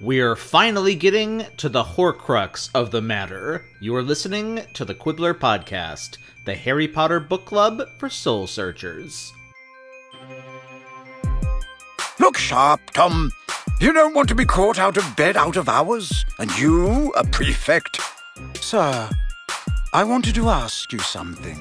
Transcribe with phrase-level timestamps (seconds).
[0.00, 3.66] We're finally getting to the horcrux of the matter.
[3.80, 9.34] You're listening to the Quibbler Podcast, the Harry Potter book club for soul searchers.
[12.18, 13.30] Look sharp, Tom.
[13.78, 17.24] You don't want to be caught out of bed out of hours, and you, a
[17.24, 18.00] prefect.
[18.54, 19.10] Sir,
[19.92, 21.58] I wanted to ask you something.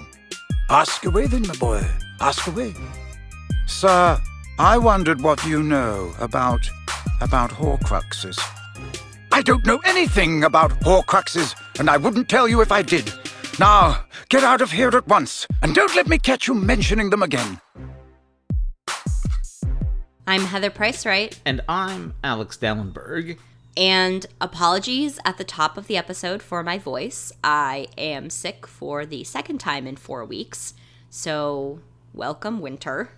[0.69, 1.85] Ask away then, my boy.
[2.21, 2.73] Ask away.
[3.67, 4.17] Sir,
[4.59, 6.59] I wondered what you know about
[7.21, 8.37] about Horcruxes.
[9.31, 13.11] I don't know anything about Horcruxes, and I wouldn't tell you if I did.
[13.59, 17.23] Now, get out of here at once, and don't let me catch you mentioning them
[17.23, 17.59] again.
[20.27, 23.37] I'm Heather Price Wright, And I'm Alex Dallenberg.
[23.77, 27.31] and apologies at the top of the episode for my voice.
[27.43, 30.73] I am sick for the second time in four weeks,
[31.09, 31.79] so
[32.13, 33.11] welcome winter.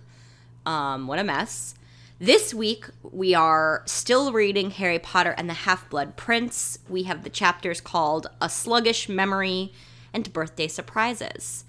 [0.64, 1.74] Um, what a mess.
[2.18, 6.78] This week, we are still reading Harry Potter and the Half Blood Prince.
[6.88, 9.72] We have the chapters called A Sluggish Memory
[10.12, 11.64] and Birthday Surprises.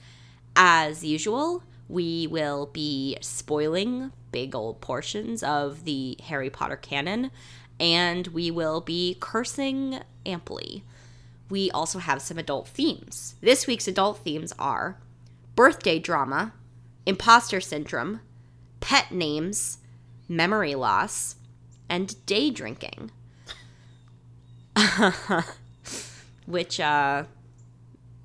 [0.56, 7.32] As usual, we will be spoiling big old portions of the Harry Potter canon,
[7.80, 10.84] and we will be cursing amply.
[11.50, 13.36] We also have some adult themes.
[13.42, 15.00] This week's adult themes are
[15.56, 16.54] birthday drama,
[17.06, 18.22] imposter syndrome,
[18.84, 19.78] pet names,
[20.28, 21.36] memory loss,
[21.90, 23.12] and day drinking.
[26.46, 27.24] Which uh,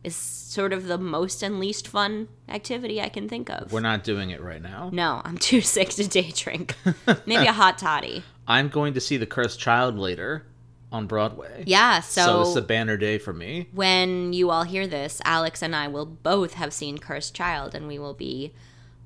[0.02, 3.72] is sort of the most and least fun activity I can think of.
[3.72, 4.90] We're not doing it right now.
[4.92, 6.74] no, I'm too sick to day drink.
[7.26, 8.24] Maybe a hot toddy.
[8.48, 10.46] I'm going to see The Cursed Child later
[10.90, 11.64] on Broadway.
[11.66, 13.68] Yeah, So, so, it's a banner day for me.
[13.72, 17.86] when you all hear this, Alex and I will both have seen Cursed Child, and
[17.86, 18.54] we will be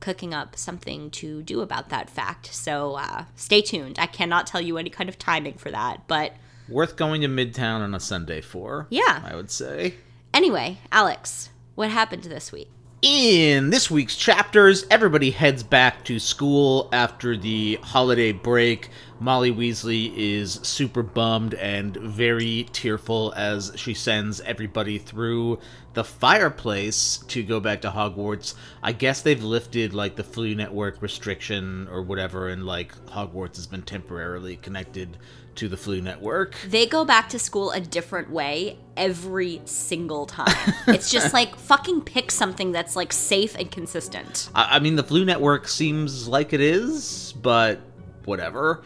[0.02, 2.52] cooking up something to do about that fact.
[2.52, 3.98] So uh, stay tuned.
[3.98, 6.34] I cannot tell you any kind of timing for that, but
[6.68, 8.86] Worth going to Midtown on a Sunday for.
[8.90, 9.22] Yeah.
[9.24, 9.94] I would say.
[10.34, 12.68] anyway, Alex, what happened this week?
[13.02, 18.90] In this week's chapters, everybody heads back to school after the holiday break.
[19.22, 25.60] Molly Weasley is super bummed and very tearful as she sends everybody through
[25.94, 28.54] the fireplace to go back to Hogwarts.
[28.82, 33.68] I guess they've lifted like the Floo Network restriction or whatever, and like Hogwarts has
[33.68, 35.16] been temporarily connected
[35.54, 36.56] to the Floo Network.
[36.66, 40.74] They go back to school a different way every single time.
[40.88, 44.50] it's just like fucking pick something that's like safe and consistent.
[44.52, 47.80] I, I mean, the Floo Network seems like it is, but
[48.24, 48.82] whatever.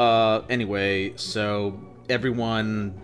[0.00, 1.78] Uh, anyway, so
[2.08, 2.98] everyone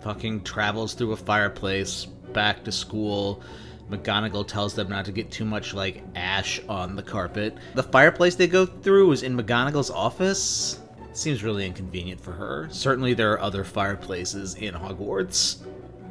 [0.00, 3.42] fucking travels through a fireplace back to school.
[3.90, 7.56] McGonagall tells them not to get too much like ash on the carpet.
[7.74, 10.78] The fireplace they go through is in McGonagall's office.
[11.14, 12.68] Seems really inconvenient for her.
[12.70, 15.56] Certainly, there are other fireplaces in Hogwarts.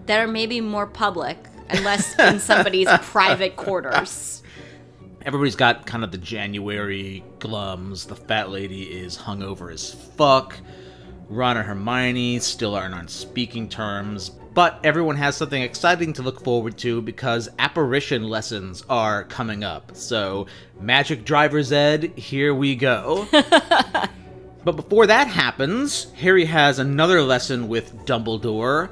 [0.08, 1.38] That are maybe more public
[1.70, 4.39] and less in somebody's private quarters.
[5.26, 8.08] Everybody's got kind of the January glums.
[8.08, 10.58] The fat lady is hungover as fuck.
[11.28, 14.32] Ron and Hermione still aren't on speaking terms.
[14.54, 19.92] But everyone has something exciting to look forward to because apparition lessons are coming up.
[19.96, 20.48] So,
[20.80, 23.28] Magic Driver's Ed, here we go.
[23.32, 28.90] but before that happens, Harry has another lesson with Dumbledore.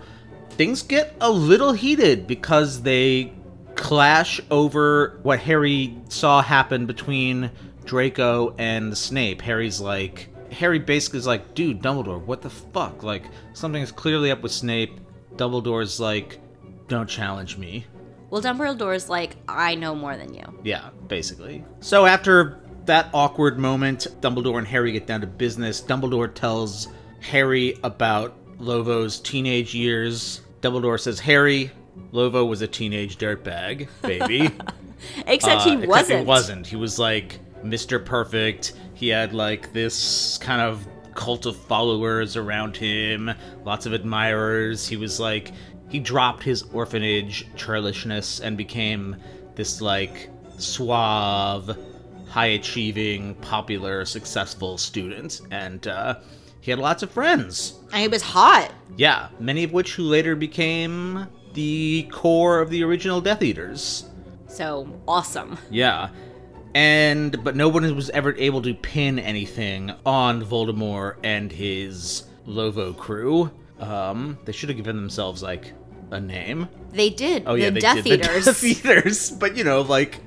[0.52, 3.34] Things get a little heated because they
[3.78, 7.50] clash over what Harry saw happen between
[7.86, 9.42] Draco and Snape.
[9.42, 13.04] Harry's like, Harry basically is like, dude, Dumbledore, what the fuck?
[13.04, 13.24] Like,
[13.54, 15.00] something is clearly up with Snape.
[15.36, 16.40] Dumbledore's like,
[16.88, 17.86] don't challenge me.
[18.30, 20.60] Well, Dumbledore's like, I know more than you.
[20.64, 21.64] Yeah, basically.
[21.80, 25.82] So after that awkward moment, Dumbledore and Harry get down to business.
[25.82, 26.88] Dumbledore tells
[27.22, 30.42] Harry about Lovo's teenage years.
[30.62, 31.72] Dumbledore says, Harry,
[32.12, 34.50] Lovo was a teenage dirtbag, baby.
[35.28, 36.20] Except he Uh, except wasn't.
[36.20, 36.68] He wasn't.
[36.68, 38.04] He was like Mr.
[38.04, 38.74] Perfect.
[38.94, 43.32] He had like this kind of cult of followers around him,
[43.66, 44.88] lots of admirers.
[44.88, 45.52] He was like
[45.90, 49.16] he dropped his orphanage churlishness and became
[49.56, 51.78] this like suave,
[52.28, 55.42] high achieving, popular, successful student.
[55.52, 56.16] And uh,
[56.62, 57.76] he had lots of friends.
[57.92, 58.72] And he was hot.
[58.98, 61.28] Yeah, many of which who later became
[61.58, 64.06] the core of the original Death Eaters.
[64.48, 65.58] So awesome.
[65.72, 66.10] Yeah.
[66.76, 72.96] And but no one was ever able to pin anything on Voldemort and his Lovo
[72.96, 73.50] crew.
[73.80, 75.74] Um, they should have given themselves like
[76.12, 76.70] a name.
[76.92, 77.44] They did.
[77.48, 78.46] Oh the yeah, they Death did Eaters.
[78.46, 80.20] the Death Eaters, but you know, like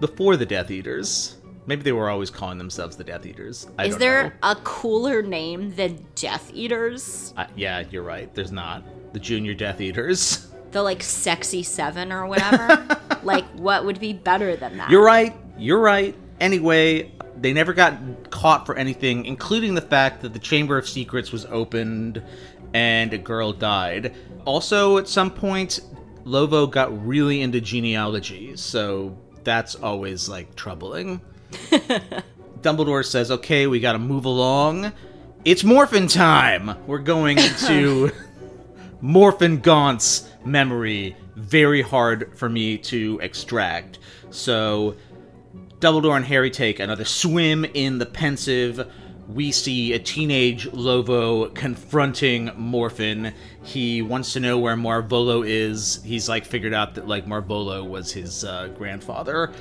[0.00, 1.36] before the Death Eaters.
[1.66, 3.68] Maybe they were always calling themselves the Death Eaters.
[3.78, 4.32] I Is there know.
[4.42, 7.34] a cooler name than Death Eaters?
[7.36, 8.34] Uh, yeah, you're right.
[8.34, 10.48] There's not the Junior Death Eaters.
[10.72, 12.98] The like sexy seven or whatever?
[13.22, 14.90] like, what would be better than that?
[14.90, 15.34] You're right.
[15.58, 16.14] You're right.
[16.40, 21.32] Anyway, they never got caught for anything, including the fact that the Chamber of Secrets
[21.32, 22.22] was opened
[22.72, 24.14] and a girl died.
[24.44, 25.80] Also, at some point,
[26.24, 31.20] Lovo got really into genealogy, so that's always like troubling.
[32.60, 34.92] Dumbledore says, "Okay, we got to move along.
[35.44, 36.76] It's Morphin time.
[36.86, 38.12] We're going into
[39.02, 41.16] Morfin Gaunt's memory.
[41.36, 43.98] Very hard for me to extract.
[44.30, 44.96] So,
[45.78, 48.86] Dumbledore and Harry take another swim in the Pensieve.
[49.28, 53.32] We see a teenage Lovo confronting Morfin.
[53.62, 56.02] He wants to know where Marvolo is.
[56.04, 59.52] He's like figured out that like Marvolo was his uh, grandfather.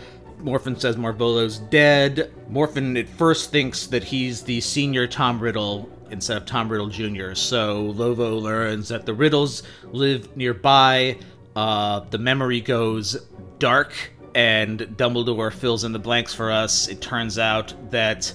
[0.42, 2.31] Morfin says Marvolo's dead.
[2.50, 7.33] Morfin at first thinks that he's the senior Tom Riddle instead of Tom Riddle Jr.
[7.33, 11.17] So Lovo learns that the Riddles live nearby.
[11.56, 13.25] Uh, the memory goes
[13.59, 13.94] dark,
[14.35, 16.88] and Dumbledore fills in the blanks for us.
[16.88, 18.33] It turns out that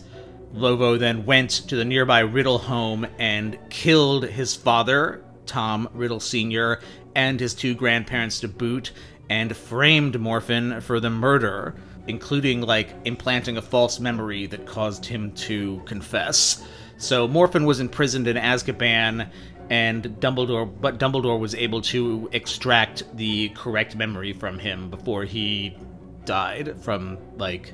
[0.52, 6.80] Lovo then went to the nearby Riddle home and killed his father, Tom Riddle Sr.,
[7.16, 8.92] and his two grandparents to boot,
[9.28, 11.74] and framed Morfin for the murder,
[12.08, 16.66] including like implanting a false memory that caused him to confess.
[16.96, 19.28] So Morfin was imprisoned in Azkaban,
[19.70, 25.76] and Dumbledore, but Dumbledore was able to extract the correct memory from him before he
[26.24, 27.72] died from like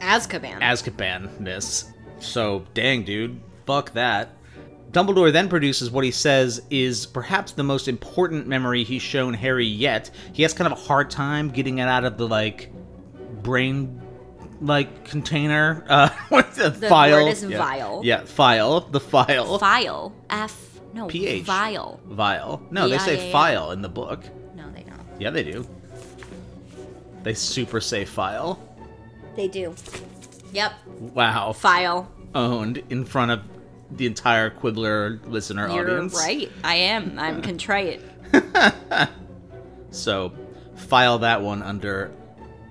[0.00, 0.60] Azkaban.
[0.60, 1.92] Azkaban-ness.
[2.18, 3.40] So, dang, dude.
[3.66, 4.30] Fuck that.
[4.90, 9.66] Dumbledore then produces what he says is perhaps the most important memory he's shown Harry
[9.66, 10.10] yet.
[10.32, 12.70] He has kind of a hard time getting it out of the, like,
[13.42, 14.00] brain
[14.60, 17.58] like container uh what's the, The file word is yeah.
[17.58, 18.00] vial.
[18.04, 20.12] yeah file the file File.
[20.30, 20.78] F.
[20.94, 21.06] No.
[21.08, 21.44] PH.
[21.44, 21.98] Vial.
[22.06, 24.22] vial no they say file in the book
[24.54, 25.00] No, they don't.
[25.18, 25.66] yeah they do
[27.22, 28.58] they super say file
[29.36, 29.74] They do.
[30.52, 30.72] Yep.
[31.14, 32.10] wow File.
[32.34, 33.40] owned in front of
[33.92, 36.50] the entire quibbler listener You're audience right.
[36.64, 37.18] I am.
[37.18, 38.00] I'm contrite.
[39.90, 40.32] So,
[40.74, 42.10] file that one under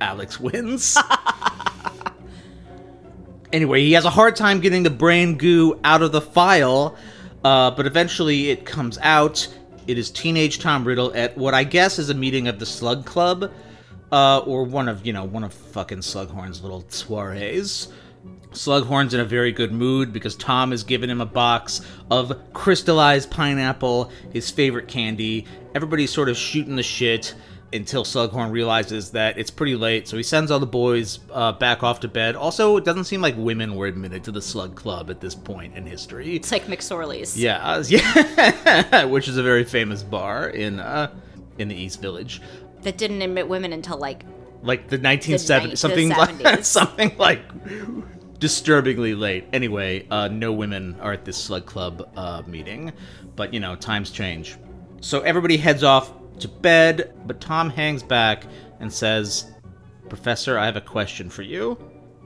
[0.01, 0.97] Alex wins.
[3.53, 6.97] anyway, he has a hard time getting the brain goo out of the file,
[7.43, 9.47] uh, but eventually it comes out.
[9.87, 13.05] It is teenage Tom Riddle at what I guess is a meeting of the Slug
[13.05, 13.51] Club,
[14.11, 17.87] uh, or one of you know one of fucking Slughorn's little soirees.
[18.51, 23.31] Slughorn's in a very good mood because Tom has given him a box of crystallized
[23.31, 25.45] pineapple, his favorite candy.
[25.73, 27.33] Everybody's sort of shooting the shit
[27.73, 31.83] until Slughorn realizes that it's pretty late, so he sends all the boys uh, back
[31.83, 32.35] off to bed.
[32.35, 35.75] Also, it doesn't seem like women were admitted to the Slug Club at this point
[35.75, 36.35] in history.
[36.35, 37.37] It's like McSorley's.
[37.37, 41.13] Yeah, uh, yeah, which is a very famous bar in uh,
[41.57, 42.41] in the East Village
[42.81, 44.23] That didn't admit women until like
[44.63, 47.41] like the ni- 1970s, the something like something like
[48.39, 49.45] disturbingly late.
[49.53, 52.91] Anyway, uh, no women are at this slug club uh, meeting,
[53.35, 54.57] but you know times change.
[54.99, 56.11] So everybody heads off
[56.41, 58.45] to bed, but Tom hangs back
[58.79, 59.51] and says,
[60.09, 61.77] "Professor, I have a question for you."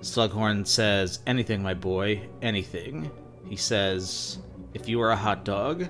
[0.02, 3.12] Slughorn says, "Anything, my boy, anything."
[3.48, 4.40] He says,
[4.74, 5.88] "If you were a hot dog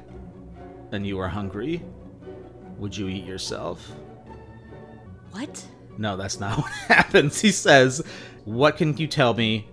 [0.91, 1.83] and you were hungry,
[2.77, 3.91] would you eat yourself?"
[5.35, 5.65] what?
[5.97, 7.41] No, that's not what happens.
[7.41, 8.01] He says,
[8.45, 9.67] What can you tell me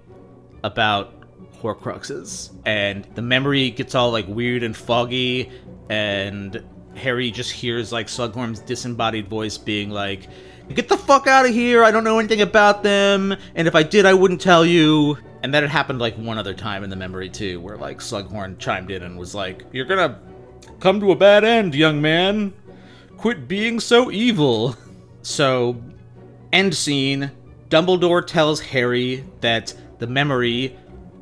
[0.64, 1.14] about
[1.61, 2.50] Horcruxes?
[2.66, 5.50] And the memory gets all like weird and foggy,
[5.88, 6.62] and
[6.96, 10.28] Harry just hears like Slughorn's disembodied voice being like,
[10.68, 11.84] Get the fuck out of here!
[11.84, 15.18] I don't know anything about them, and if I did, I wouldn't tell you.
[15.42, 18.58] And that had happened like one other time in the memory too, where like Slughorn
[18.58, 20.20] chimed in and was like, You're gonna
[20.80, 22.54] come to a bad end, young man.
[23.16, 24.76] Quit being so evil.
[25.25, 25.80] So,
[26.52, 27.30] end scene.
[27.68, 30.76] Dumbledore tells Harry that the memory,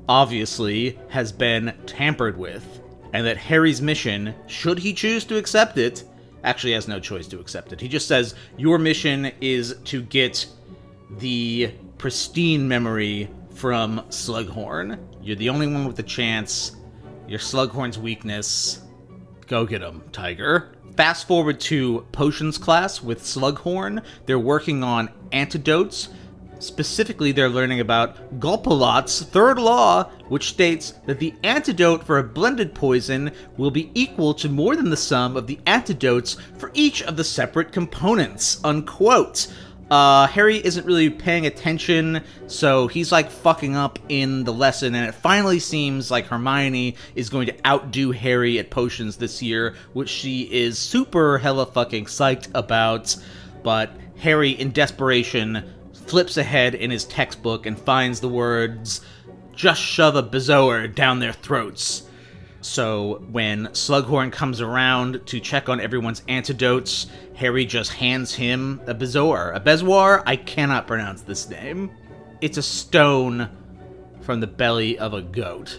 [0.08, 2.79] obviously, has been tampered with,
[3.12, 6.04] and that Harry's mission, should he choose to accept it,
[6.44, 7.80] actually has no choice to accept it.
[7.80, 10.46] He just says, Your mission is to get
[11.18, 14.98] the pristine memory from Slughorn.
[15.22, 16.76] You're the only one with the chance.
[17.28, 18.80] You're Slughorn's weakness.
[19.46, 20.72] Go get him, Tiger.
[20.96, 24.02] Fast forward to potions class with Slughorn.
[24.26, 26.08] They're working on antidotes.
[26.60, 32.74] Specifically, they're learning about Golpalott's third law, which states that the antidote for a blended
[32.74, 37.16] poison will be equal to more than the sum of the antidotes for each of
[37.16, 38.60] the separate components.
[38.62, 39.48] Unquote.
[39.90, 45.08] Uh, Harry isn't really paying attention, so he's like fucking up in the lesson, and
[45.08, 50.08] it finally seems like Hermione is going to outdo Harry at potions this year, which
[50.08, 53.16] she is super hella fucking psyched about.
[53.64, 55.64] But Harry, in desperation,
[56.10, 59.00] flips ahead in his textbook and finds the words,
[59.54, 62.02] just shove a bezoar down their throats.
[62.62, 68.94] So when Slughorn comes around to check on everyone's antidotes, Harry just hands him a
[68.94, 69.54] bezoar.
[69.54, 70.24] A bezoar?
[70.26, 71.92] I cannot pronounce this name.
[72.40, 73.48] It's a stone
[74.20, 75.78] from the belly of a goat.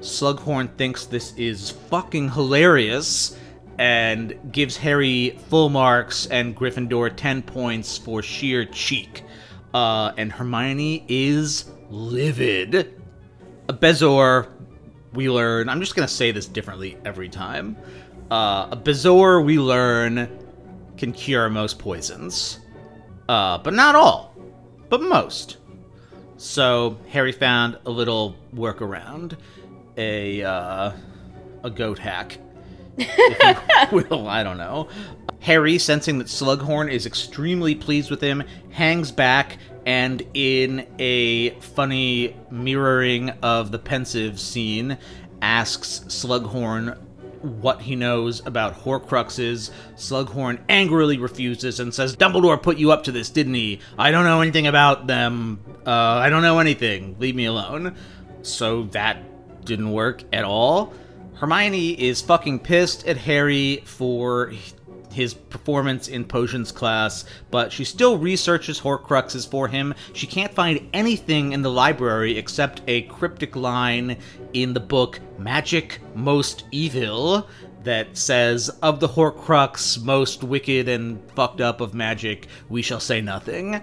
[0.00, 3.38] Slughorn thinks this is fucking hilarious
[3.78, 9.22] and gives Harry full marks and Gryffindor 10 points for sheer cheek.
[9.74, 12.94] Uh, and Hermione is livid.
[13.68, 14.48] A bezoar
[15.12, 15.68] we learn.
[15.68, 17.76] I'm just gonna say this differently every time.
[18.30, 20.28] Uh, a bezoar we learn
[20.96, 22.60] can cure most poisons,
[23.28, 24.34] uh, but not all,
[24.88, 25.58] but most.
[26.36, 29.36] So Harry found a little workaround,
[29.96, 30.92] a uh,
[31.64, 32.38] a goat hack,
[33.92, 34.28] will.
[34.28, 34.88] I don't know.
[35.40, 42.36] Harry, sensing that Slughorn is extremely pleased with him, hangs back and in a funny
[42.50, 44.98] mirroring of the Pensieve scene,
[45.40, 46.98] asks Slughorn
[47.40, 49.70] what he knows about Horcruxes.
[49.96, 53.80] Slughorn angrily refuses and says, Dumbledore put you up to this, didn't he?
[53.96, 55.60] I don't know anything about them.
[55.86, 57.16] Uh, I don't know anything.
[57.18, 57.94] Leave me alone.
[58.42, 60.92] So that didn't work at all.
[61.38, 64.52] Hermione is fucking pissed at Harry for
[65.12, 69.94] his performance in potions class, but she still researches Horcruxes for him.
[70.12, 74.18] She can't find anything in the library except a cryptic line
[74.52, 77.46] in the book Magic Most Evil
[77.84, 83.20] that says, Of the Horcrux, most wicked and fucked up of magic, we shall say
[83.20, 83.80] nothing.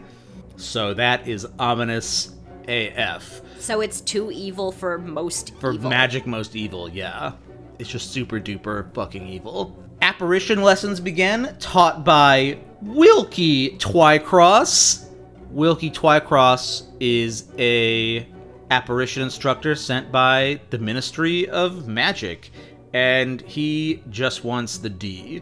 [0.57, 2.33] So that is ominous
[2.67, 3.41] AF.
[3.59, 5.89] So it's too evil for most For evil.
[5.89, 7.31] magic most evil, yeah.
[7.77, 9.77] It's just super duper fucking evil.
[10.01, 15.07] Apparition lessons begin, taught by Wilkie Twycross.
[15.49, 18.27] Wilkie Twycross is a
[18.71, 22.51] apparition instructor sent by the Ministry of Magic,
[22.93, 25.41] and he just wants the D.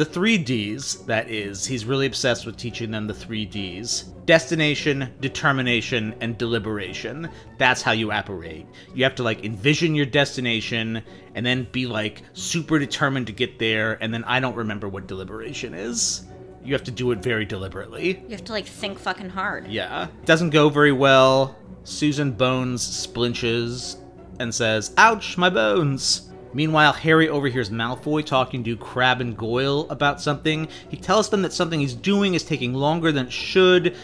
[0.00, 5.12] The three D's, that is, he's really obsessed with teaching them the three D's destination,
[5.20, 7.28] determination, and deliberation.
[7.58, 8.66] That's how you apparate.
[8.94, 11.02] You have to like envision your destination
[11.34, 15.06] and then be like super determined to get there, and then I don't remember what
[15.06, 16.24] deliberation is.
[16.64, 18.22] You have to do it very deliberately.
[18.22, 19.66] You have to like think fucking hard.
[19.66, 20.06] Yeah.
[20.24, 21.58] Doesn't go very well.
[21.84, 23.96] Susan Bones splinches
[24.38, 26.29] and says, Ouch, my bones.
[26.52, 30.68] Meanwhile, Harry overhears Malfoy talking to Crabbe and Goyle about something.
[30.88, 33.96] He tells them that something he's doing is taking longer than it should.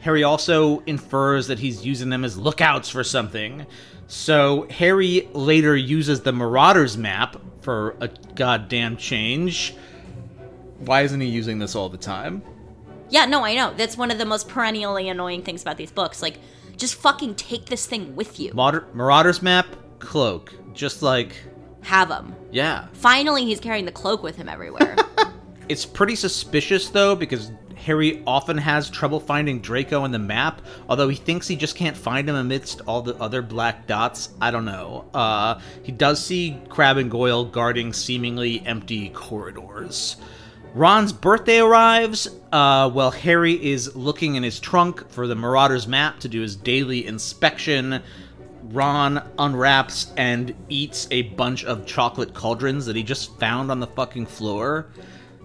[0.00, 3.66] Harry also infers that he's using them as lookouts for something.
[4.06, 9.74] So Harry later uses the Marauders map for a goddamn change.
[10.78, 12.42] Why isn't he using this all the time?
[13.08, 13.72] Yeah, no, I know.
[13.74, 16.22] That's one of the most perennially annoying things about these books.
[16.22, 16.38] Like,
[16.76, 18.52] just fucking take this thing with you.
[18.52, 19.66] Marauders map,
[19.98, 20.52] cloak.
[20.74, 21.34] Just like,
[21.86, 22.34] Have him.
[22.50, 22.86] yeah.
[22.92, 24.96] Finally, he's carrying the cloak with him everywhere.
[25.68, 31.08] It's pretty suspicious though because Harry often has trouble finding Draco on the map, although
[31.08, 34.28] he thinks he just can't find him amidst all the other black dots.
[34.40, 35.06] I don't know.
[35.12, 40.16] Uh, he does see Crabbe and Goyle guarding seemingly empty corridors.
[40.72, 46.20] Ron's birthday arrives uh, while Harry is looking in his trunk for the Marauders map
[46.20, 48.02] to do his daily inspection.
[48.72, 53.86] Ron unwraps and eats a bunch of chocolate cauldrons that he just found on the
[53.86, 54.86] fucking floor.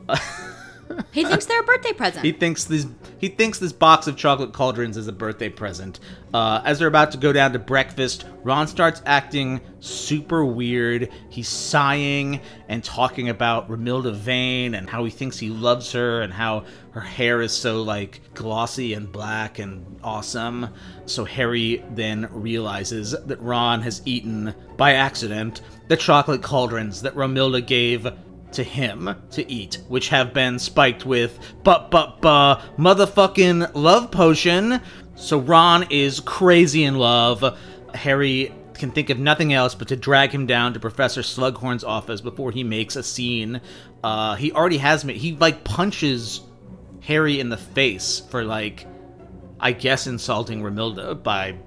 [1.12, 2.25] he thinks they're a birthday present.
[2.25, 2.88] He thinks this
[3.19, 6.00] he thinks this box of chocolate cauldrons is a birthday present.
[6.33, 11.10] Uh, as they're about to go down to breakfast, Ron starts acting super weird.
[11.29, 16.33] He's sighing and talking about Romilda Vane and how he thinks he loves her and
[16.33, 20.69] how her hair is so like glossy and black and awesome.
[21.05, 27.65] So Harry then realizes that Ron has eaten by accident the chocolate cauldrons that Romilda
[27.65, 28.07] gave
[28.53, 34.81] to him to eat, which have been spiked with but but but motherfucking love potion.
[35.15, 37.58] So Ron is crazy in love.
[37.93, 42.20] Harry can think of nothing else but to drag him down to Professor Slughorn's office
[42.20, 43.62] before he makes a scene.
[44.03, 45.17] Uh, he already has made.
[45.17, 46.41] He like punches
[47.01, 48.88] Harry in the face for like,
[49.60, 51.58] I guess insulting Romilda by.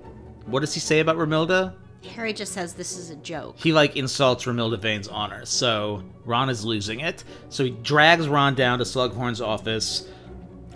[0.46, 1.74] What does he say about Romilda?
[2.08, 3.56] Harry just says this is a joke.
[3.58, 7.24] he like insults Romilda Vane's honor, so Ron is losing it.
[7.48, 10.08] So he drags Ron down to Slughorn's office.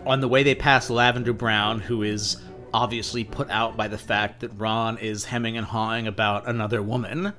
[0.07, 2.37] On the way, they pass Lavender Brown, who is
[2.73, 7.33] obviously put out by the fact that Ron is hemming and hawing about another woman.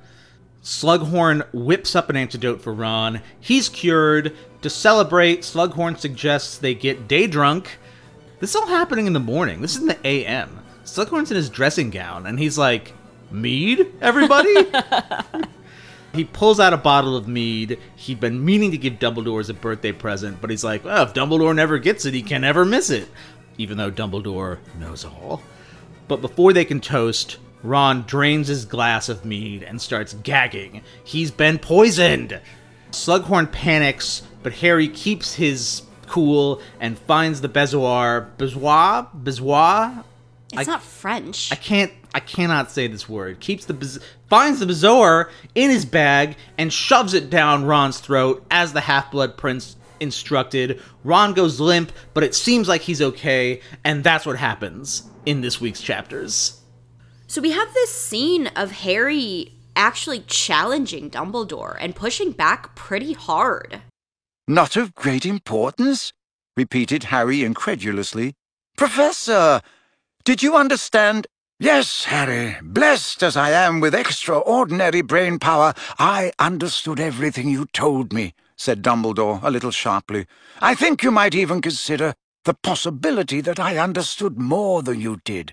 [0.62, 3.20] Slughorn whips up an antidote for Ron.
[3.40, 4.36] He's cured.
[4.62, 7.78] To celebrate, Slughorn suggests they get day drunk.
[8.40, 9.62] This is all happening in the morning.
[9.62, 10.60] This is in the AM.
[10.84, 12.92] Slughorn's in his dressing gown, and he's like,
[13.30, 14.54] Mead, everybody?
[16.12, 17.78] he pulls out a bottle of mead.
[17.96, 21.14] He'd been meaning to give Dumbledore as a birthday present, but he's like, well, if
[21.14, 23.08] Dumbledore never gets it, he can never miss it.
[23.58, 25.42] Even though Dumbledore knows all.
[26.08, 30.82] But before they can toast, Ron drains his glass of mead and starts gagging.
[31.04, 32.40] He's been poisoned!
[32.90, 38.30] Slughorn panics, but Harry keeps his cool and finds the bezoar.
[38.36, 39.08] Bezoar?
[39.22, 40.04] Bezoar?
[40.52, 41.52] It's not French.
[41.52, 41.92] I can't.
[42.14, 43.40] I cannot say this word.
[43.40, 48.44] Keeps the bez- finds the Bazaar in his bag and shoves it down Ron's throat
[48.50, 50.80] as the Half Blood Prince instructed.
[51.04, 55.60] Ron goes limp, but it seems like he's okay, and that's what happens in this
[55.60, 56.60] week's chapters.
[57.26, 63.82] So we have this scene of Harry actually challenging Dumbledore and pushing back pretty hard.
[64.48, 66.12] Not of great importance?
[66.56, 68.34] repeated Harry incredulously.
[68.76, 69.60] Professor,
[70.24, 71.26] did you understand?
[71.62, 72.56] Yes, Harry.
[72.62, 78.80] Blessed as I am with extraordinary brain power, I understood everything you told me, said
[78.82, 80.26] Dumbledore a little sharply.
[80.62, 82.14] I think you might even consider
[82.46, 85.52] the possibility that I understood more than you did.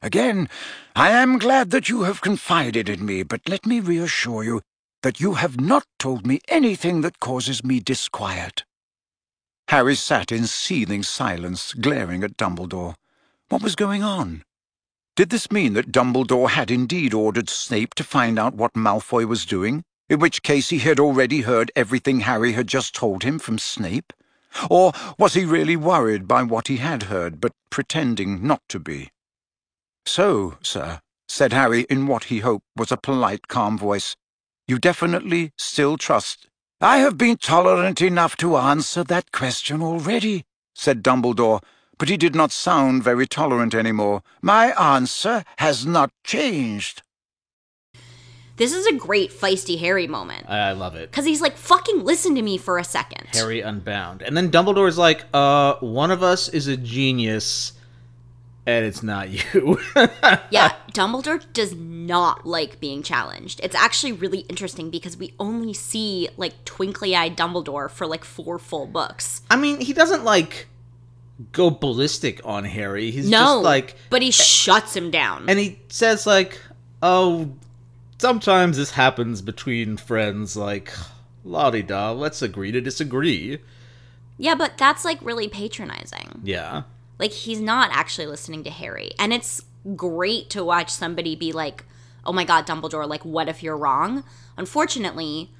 [0.00, 0.48] Again,
[0.94, 4.62] I am glad that you have confided in me, but let me reassure you
[5.02, 8.64] that you have not told me anything that causes me disquiet.
[9.66, 12.94] Harry sat in seething silence, glaring at Dumbledore.
[13.48, 14.44] What was going on?
[15.18, 19.44] Did this mean that Dumbledore had indeed ordered Snape to find out what Malfoy was
[19.44, 23.58] doing, in which case he had already heard everything Harry had just told him from
[23.58, 24.12] Snape?
[24.70, 29.10] Or was he really worried by what he had heard, but pretending not to be?
[30.06, 34.14] So, sir, said Harry in what he hoped was a polite, calm voice,
[34.68, 36.46] you definitely still trust.
[36.80, 40.44] I have been tolerant enough to answer that question already,
[40.76, 41.60] said Dumbledore,
[41.98, 44.22] but he did not sound very tolerant any more.
[44.40, 47.02] My answer has not changed.
[48.56, 50.48] This is a great feisty Harry moment.
[50.50, 51.10] I love it.
[51.10, 53.28] Because he's like, fucking listen to me for a second.
[53.32, 54.20] Harry Unbound.
[54.20, 57.74] And then Dumbledore's like, uh, one of us is a genius,
[58.66, 59.78] and it's not you.
[60.50, 63.60] yeah, Dumbledore does not like being challenged.
[63.62, 68.58] It's actually really interesting because we only see like twinkly eyed Dumbledore for like four
[68.58, 69.42] full books.
[69.48, 70.66] I mean, he doesn't like
[71.52, 73.10] go ballistic on Harry.
[73.10, 73.96] He's no, just like.
[74.10, 75.48] But he shuts him down.
[75.48, 76.60] And he says, like,
[77.02, 77.52] oh,
[78.18, 80.92] sometimes this happens between friends, like,
[81.44, 83.58] la di da, let's agree to disagree.
[84.36, 86.40] Yeah, but that's like really patronizing.
[86.44, 86.82] Yeah.
[87.18, 89.10] Like, he's not actually listening to Harry.
[89.18, 89.62] And it's
[89.96, 91.84] great to watch somebody be like,
[92.24, 94.22] oh my god, Dumbledore, like, what if you're wrong?
[94.56, 95.50] Unfortunately,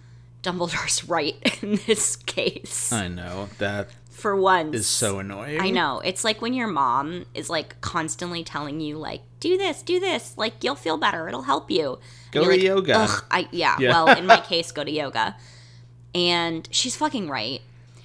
[0.42, 2.92] Dumbledore's right in this case.
[2.92, 3.48] I know.
[3.58, 3.88] That
[4.18, 5.60] for once is so annoying.
[5.60, 6.00] I know.
[6.00, 10.36] It's like when your mom is like constantly telling you like do this, do this,
[10.36, 11.98] like you'll feel better, it'll help you.
[12.32, 12.94] Go to like, yoga.
[12.96, 13.90] Ugh, I yeah, yeah.
[13.90, 15.36] Well, in my case, go to yoga.
[16.14, 17.62] And she's fucking right.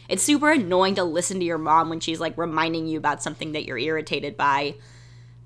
[0.09, 3.53] It's super annoying to listen to your mom when she's like reminding you about something
[3.53, 4.75] that you're irritated by.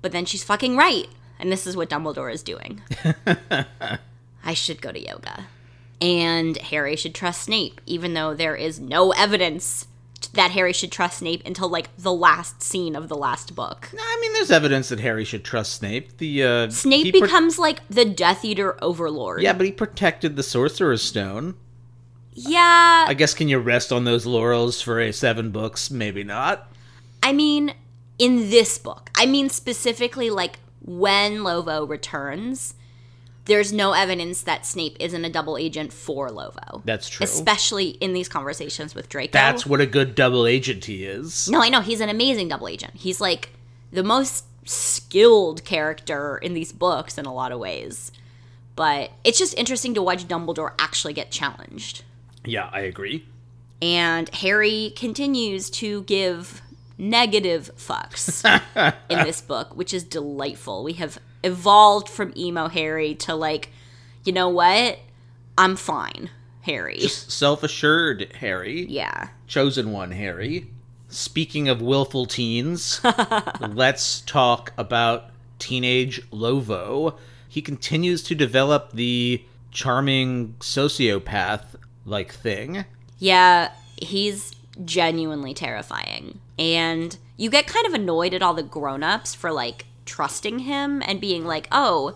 [0.02, 1.08] But then she's fucking right.
[1.38, 2.82] And this is what Dumbledore is doing.
[4.44, 5.46] I should go to yoga.
[6.00, 9.87] And Harry should trust Snape, even though there is no evidence
[10.34, 13.90] that Harry should trust Snape until like the last scene of the last book.
[13.94, 16.18] No, I mean, there's evidence that Harry should trust Snape.
[16.18, 19.42] The uh, Snape becomes pro- like the Death Eater overlord.
[19.42, 21.54] Yeah, but he protected the Sorcerer's Stone.
[22.32, 23.06] Yeah.
[23.08, 25.90] I guess can you rest on those laurels for a seven books?
[25.90, 26.70] Maybe not.
[27.22, 27.74] I mean,
[28.18, 32.74] in this book, I mean specifically like when Lovo returns
[33.48, 36.82] there's no evidence that Snape isn't a double agent for Lovo.
[36.84, 37.24] That's true.
[37.24, 39.32] Especially in these conversations with Draco.
[39.32, 41.48] That's what a good double agent he is.
[41.48, 41.80] No, I know.
[41.80, 42.94] He's an amazing double agent.
[42.94, 43.50] He's like
[43.90, 48.12] the most skilled character in these books in a lot of ways.
[48.76, 52.04] But it's just interesting to watch Dumbledore actually get challenged.
[52.44, 53.26] Yeah, I agree.
[53.80, 56.60] And Harry continues to give
[56.98, 58.44] negative fucks
[59.08, 60.84] in this book, which is delightful.
[60.84, 63.70] We have evolved from emo Harry to like,
[64.24, 64.98] you know what?
[65.56, 66.30] I'm fine,
[66.62, 66.98] Harry.
[66.98, 68.86] Just self-assured Harry.
[68.86, 69.28] Yeah.
[69.46, 70.70] Chosen one Harry.
[71.08, 73.00] Speaking of willful teens,
[73.60, 77.16] let's talk about teenage Lovo.
[77.48, 81.64] He continues to develop the charming sociopath
[82.04, 82.84] like thing.
[83.18, 84.52] Yeah, he's
[84.84, 86.40] genuinely terrifying.
[86.58, 91.20] And you get kind of annoyed at all the grown-ups for like trusting him and
[91.20, 92.14] being like, "Oh,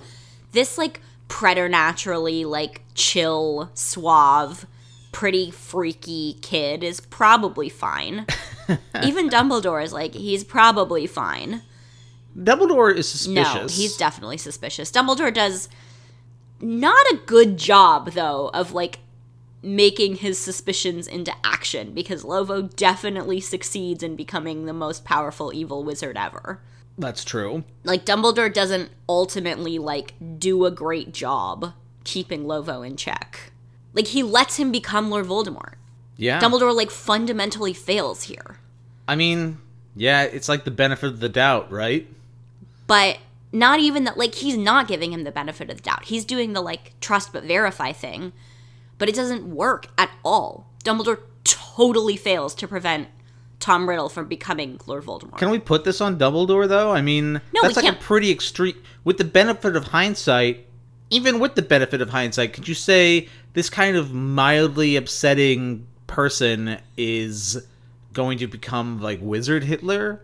[0.51, 4.67] this like preternaturally like chill, suave,
[5.13, 8.27] pretty freaky kid is probably fine."
[9.05, 11.63] Even Dumbledore is like, "He's probably fine."
[12.37, 13.55] Dumbledore is suspicious.
[13.55, 14.91] No, he's definitely suspicious.
[14.91, 15.69] Dumbledore does
[16.61, 19.01] not a good job though of like
[19.63, 25.85] making his suspicions into action because Lovo definitely succeeds in becoming the most powerful evil
[25.85, 26.61] wizard ever.
[26.99, 27.65] That's true.
[27.85, 31.73] Like Dumbledore doesn't ultimately like do a great job
[32.05, 33.53] keeping Lovo in check.
[33.95, 35.75] Like he lets him become Lord Voldemort.
[36.17, 36.41] Yeah.
[36.41, 38.59] Dumbledore like fundamentally fails here.
[39.09, 39.59] I mean,
[39.97, 42.07] yeah, it's like the benefit of the doubt, right?
[42.87, 43.19] But
[43.53, 46.05] not even that like he's not giving him the benefit of the doubt.
[46.05, 48.33] He's doing the like trust but verify thing,
[48.99, 50.67] but it doesn't work at all.
[50.85, 53.09] Dumbledore totally fails to prevent
[53.63, 55.39] Tom Riddle from becoming Lord Voldemort.
[55.39, 56.91] Can we put this on Dumbledore though?
[56.93, 57.97] I mean, No, that's like can't.
[57.97, 58.75] a pretty extreme.
[59.05, 60.67] With the benefit of hindsight,
[61.11, 66.79] even with the benefit of hindsight, could you say this kind of mildly upsetting person
[66.97, 67.65] is
[68.13, 70.21] going to become like Wizard Hitler?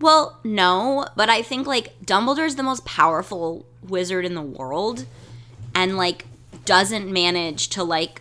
[0.00, 5.06] Well, no, but I think like Dumbledore's the most powerful wizard in the world
[5.74, 6.26] and like
[6.66, 8.20] doesn't manage to like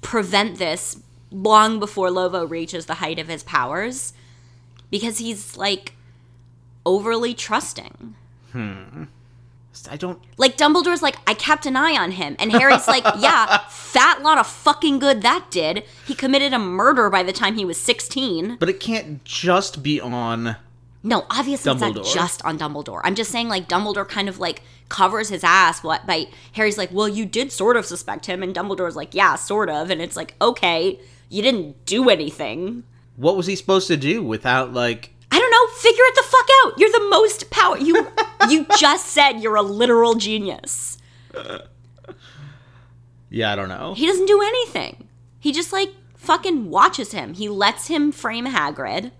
[0.00, 1.01] prevent this
[1.32, 4.12] long before Lovo reaches the height of his powers
[4.90, 5.94] because he's like
[6.84, 8.14] overly trusting.
[8.52, 9.04] Hmm.
[9.90, 10.20] I don't.
[10.36, 14.38] Like Dumbledore's like, I kept an eye on him, and Harry's like, yeah, fat lot
[14.38, 15.84] of fucking good that did.
[16.06, 18.56] He committed a murder by the time he was sixteen.
[18.60, 20.56] But it can't just be on.
[21.02, 23.00] No, obviously it's not just on Dumbledore.
[23.02, 26.92] I'm just saying like Dumbledore kind of like covers his ass what by Harry's like,
[26.92, 30.16] "Well, you did sort of suspect him." And Dumbledore's like, "Yeah, sort of." And it's
[30.16, 31.00] like, "Okay,
[31.32, 32.84] you didn't do anything."
[33.16, 35.10] What was he supposed to do without like?
[35.30, 36.78] I don't know, figure it the fuck out.
[36.78, 38.06] You're the most power you
[38.50, 40.98] you just said you're a literal genius.
[43.30, 43.94] Yeah, I don't know.
[43.94, 45.08] He doesn't do anything.
[45.40, 47.34] He just like fucking watches him.
[47.34, 49.10] He lets him frame Hagrid.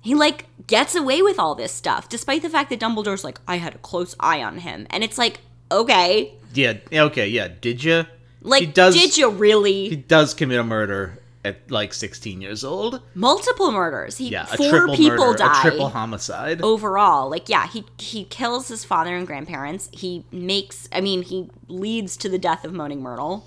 [0.00, 3.56] He like gets away with all this stuff, despite the fact that Dumbledore's like, I
[3.56, 4.86] had a close eye on him.
[4.90, 5.40] And it's like,
[5.70, 6.34] okay.
[6.52, 6.74] Yeah.
[6.92, 7.28] Okay.
[7.28, 7.48] Yeah.
[7.60, 8.06] Did you?
[8.42, 9.88] Like, He does- did you really?
[9.88, 13.00] He does commit a murder at like 16 years old.
[13.14, 14.16] Multiple murders.
[14.18, 15.58] He Yeah, a four people murder, die.
[15.58, 16.62] a triple homicide.
[16.62, 21.50] overall like yeah he he kills his father and grandparents he makes i mean he
[21.68, 23.46] leads to the death of moaning myrtle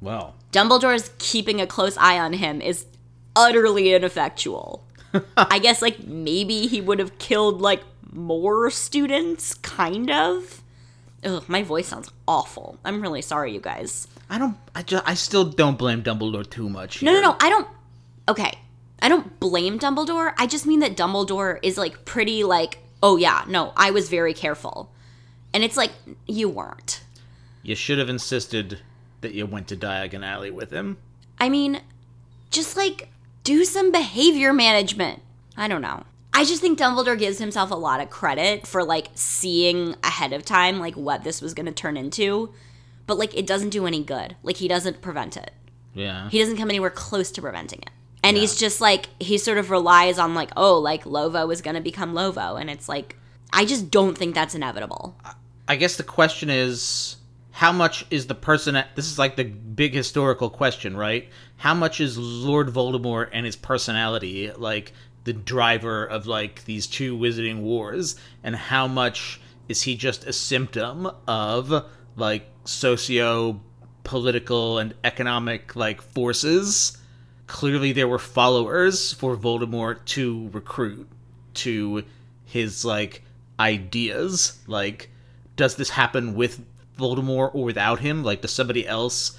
[0.00, 2.86] Well, dumbledore's keeping a close eye on him is
[3.36, 4.84] utterly ineffectual
[5.36, 10.61] i guess like maybe he would have killed like more students kind of
[11.24, 14.56] Ugh, my voice sounds awful i'm really sorry you guys I don't.
[14.74, 15.06] I just.
[15.06, 17.02] I still don't blame Dumbledore too much.
[17.02, 17.36] No, no, no.
[17.38, 17.68] I don't.
[18.26, 18.58] Okay.
[19.02, 20.32] I don't blame Dumbledore.
[20.38, 24.32] I just mean that Dumbledore is like pretty like, oh yeah, no, I was very
[24.32, 24.90] careful.
[25.52, 25.90] And it's like,
[26.26, 27.02] you weren't.
[27.62, 28.80] You should have insisted
[29.20, 30.96] that you went to Diagon Alley with him.
[31.38, 31.82] I mean,
[32.50, 33.10] just like
[33.44, 35.20] do some behavior management.
[35.58, 36.04] I don't know.
[36.34, 40.44] I just think Dumbledore gives himself a lot of credit for like seeing ahead of
[40.44, 42.52] time like what this was going to turn into.
[43.06, 44.36] But like it doesn't do any good.
[44.42, 45.52] Like he doesn't prevent it.
[45.94, 46.30] Yeah.
[46.30, 47.90] he doesn't come anywhere close to preventing it.
[48.24, 51.80] And he's just like he sort of relies on like, oh, like Lovo is gonna
[51.80, 53.16] become Lovo, and it's like
[53.52, 55.16] I just don't think that's inevitable.
[55.66, 57.16] I guess the question is
[57.50, 61.28] how much is the person at, this is like the big historical question, right?
[61.56, 64.92] How much is Lord Voldemort and his personality like
[65.24, 70.32] the driver of like these two wizarding wars and how much is he just a
[70.32, 73.60] symptom of like socio
[74.04, 76.98] political and economic like forces?
[77.46, 81.08] Clearly there were followers for Voldemort to recruit
[81.54, 82.02] to
[82.44, 83.22] his like
[83.60, 85.10] ideas like
[85.56, 86.60] does this happen with
[86.98, 88.22] Voldemort or without him?
[88.22, 89.38] Like, does somebody else?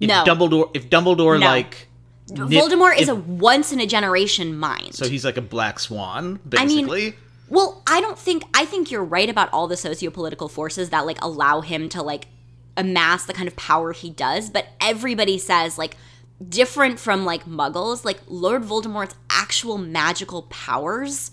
[0.00, 0.24] If No.
[0.24, 1.46] Dumbledore, if Dumbledore No.
[1.46, 1.88] like,
[2.32, 4.94] Voldemort is a once in a generation mind.
[4.94, 7.02] so he's like a black swan, basically.
[7.02, 7.14] I mean-
[7.48, 11.18] well, I don't think I think you're right about all the sociopolitical forces that like
[11.20, 12.28] allow him to like
[12.76, 15.96] amass the kind of power he does, but everybody says like
[16.48, 21.32] different from like muggles, like Lord Voldemort's actual magical powers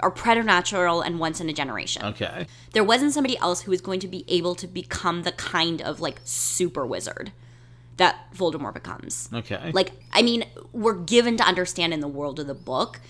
[0.00, 2.04] are preternatural and once in a generation.
[2.04, 5.82] okay, there wasn't somebody else who was going to be able to become the kind
[5.82, 7.32] of like super wizard
[7.98, 9.28] that Voldemort becomes.
[9.32, 13.00] okay, Like, I mean, we're given to understand in the world of the book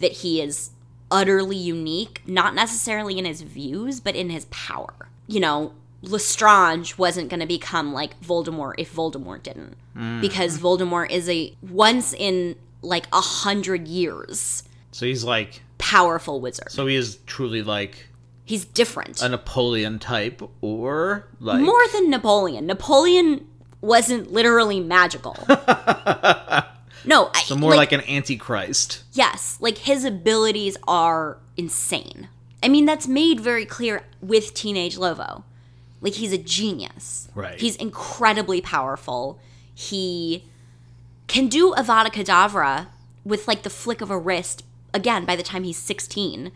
[0.00, 0.70] that he is
[1.10, 5.08] utterly unique, not necessarily in his views, but in his power.
[5.26, 5.72] You know,
[6.02, 9.76] Lestrange wasn't going to become like Voldemort if Voldemort didn't.
[9.96, 10.20] Mm.
[10.20, 16.70] Because Voldemort is a once in like a hundred years So he's like, powerful wizard.
[16.70, 18.06] so he is truly like
[18.44, 19.20] He's different.
[19.22, 22.66] a Napoleon type, or like More than Napoleon.
[22.66, 23.46] Napoleon
[23.80, 25.36] wasn't literally magical.
[27.04, 29.04] no, I, so more like, an antichrist.
[29.12, 32.28] yes, like his abilities are insane.
[32.62, 35.44] I mean, that's made very clear with Teenage Lovo.
[36.00, 37.28] Like he's a genius.
[37.34, 37.58] Right.
[37.60, 39.38] He's incredibly powerful.
[39.74, 40.44] He
[41.26, 42.88] can do Avada Kedavra
[43.24, 44.64] with like the flick of a wrist.
[44.92, 46.52] Again, by the time he's sixteen,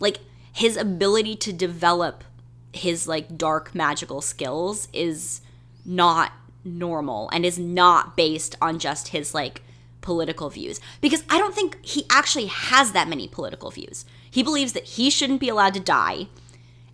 [0.00, 0.18] like
[0.52, 2.24] his ability to develop
[2.72, 5.40] his like dark magical skills is
[5.84, 6.32] not
[6.64, 9.62] normal and is not based on just his like
[10.00, 10.80] political views.
[11.00, 14.04] Because i don't think he actually has that many political views.
[14.30, 16.28] He believes that he shouldn't be allowed to die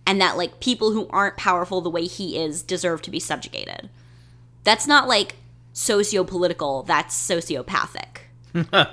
[0.07, 3.89] and that like people who aren't powerful the way he is deserve to be subjugated.
[4.63, 5.35] That's not like
[5.73, 8.19] socio-political that's sociopathic.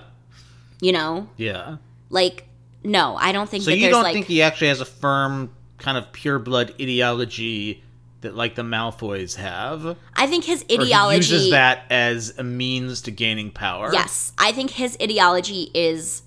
[0.80, 1.28] You know?
[1.36, 1.76] Yeah.
[2.10, 2.48] like
[2.82, 4.84] no i don't think So that you there's don't like think he actually has a
[4.84, 7.84] firm kind of pure blood ideology
[8.22, 9.96] that like the Malfoys have?
[10.16, 13.90] I think his ideology uses that as a means to gaining power.
[13.92, 16.22] Yes, I think his ideology is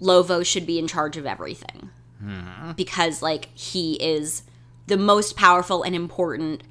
[0.00, 1.90] Lovo should be in charge of everything.
[2.20, 2.72] Hmm.
[2.72, 4.44] Because, like, he is
[4.86, 6.62] the most powerful and important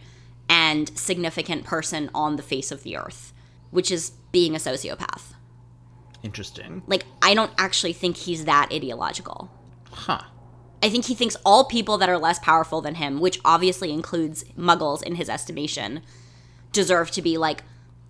[0.49, 3.33] and significant person on the face of the earth,
[3.71, 5.33] which is being a sociopath.
[6.23, 6.83] Interesting.
[6.87, 9.51] Like, I don't actually think he's that ideological.
[9.91, 10.21] Huh.
[10.83, 14.43] I think he thinks all people that are less powerful than him, which obviously includes
[14.57, 16.01] muggles in his estimation,
[16.71, 17.63] deserve to be, like,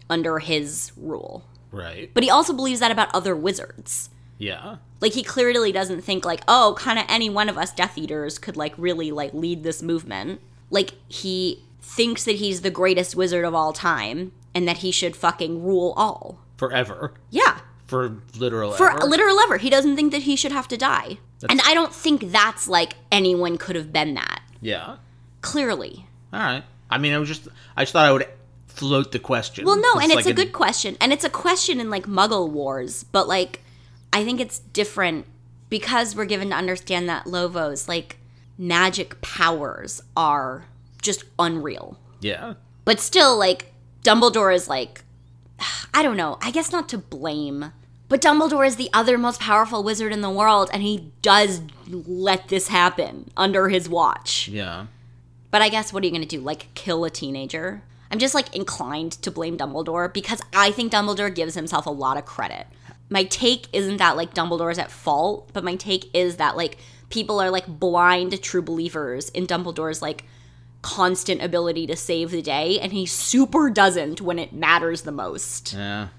[0.10, 1.46] under his rule.
[1.72, 2.12] Right.
[2.14, 4.10] But he also believes that about other wizards.
[4.38, 4.78] Yeah.
[5.00, 8.38] Like he clearly doesn't think like, oh, kind of any one of us Death Eaters
[8.38, 10.42] could like really like lead this movement.
[10.70, 15.16] Like he thinks that he's the greatest wizard of all time and that he should
[15.16, 16.40] fucking rule all.
[16.58, 17.14] Forever.
[17.30, 17.60] Yeah.
[17.94, 19.06] For literal For ever.
[19.06, 19.58] literal ever.
[19.58, 21.20] He doesn't think that he should have to die.
[21.48, 24.42] and I don't think that's like anyone could have been that.
[24.62, 24.98] yeah.
[25.42, 26.08] Clearly.
[26.32, 26.64] All right.
[26.90, 28.28] I mean, I was just I just thought I would
[28.68, 29.66] float the question.
[29.66, 30.98] Well, no, and it's like a good question.
[31.00, 33.62] And it's a question in like Muggle Wars, but like
[34.12, 35.26] I think it's different
[35.70, 38.18] because we're given to understand that Lovo's like
[38.58, 40.66] magic powers are
[41.02, 42.00] just unreal.
[42.22, 42.54] Yeah.
[42.86, 45.04] But still like Dumbledore is like
[45.94, 47.72] I don't know, I guess not to blame.
[48.14, 52.48] But Dumbledore is the other most powerful wizard in the world and he does let
[52.48, 54.48] this happen under his watch.
[54.48, 54.86] Yeah.
[55.50, 56.40] But I guess what are you going to do?
[56.40, 57.82] Like kill a teenager?
[58.12, 62.18] I'm just like inclined to blame Dumbledore because I think Dumbledore gives himself a lot
[62.18, 62.68] of credit.
[63.10, 66.78] My take isn't that like Dumbledore is at fault, but my take is that like
[67.10, 70.26] people are like blind true believers in Dumbledore's like
[70.84, 75.74] constant ability to save the day and he super doesn't when it matters the most.
[75.74, 76.10] Yeah.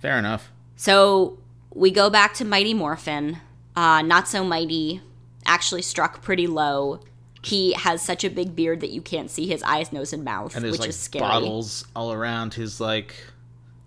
[0.00, 0.50] Fair enough.
[0.76, 1.38] So
[1.74, 3.38] we go back to Mighty Morphin.
[3.74, 5.02] Uh, not so mighty,
[5.44, 7.00] actually struck pretty low.
[7.42, 10.56] He has such a big beard that you can't see his eyes, nose, and mouth,
[10.56, 11.20] And which like is scary.
[11.20, 13.14] bottles all around his like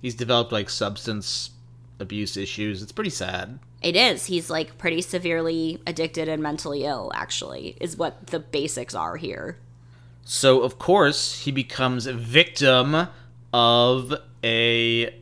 [0.02, 1.52] he's developed like substance
[2.00, 2.82] abuse issues.
[2.82, 3.60] It's pretty sad.
[3.82, 4.28] It is.
[4.28, 9.58] He's like pretty severely addicted and mentally ill, actually, is what the basics are here.
[10.24, 13.08] So of course he becomes a victim
[13.52, 15.16] of a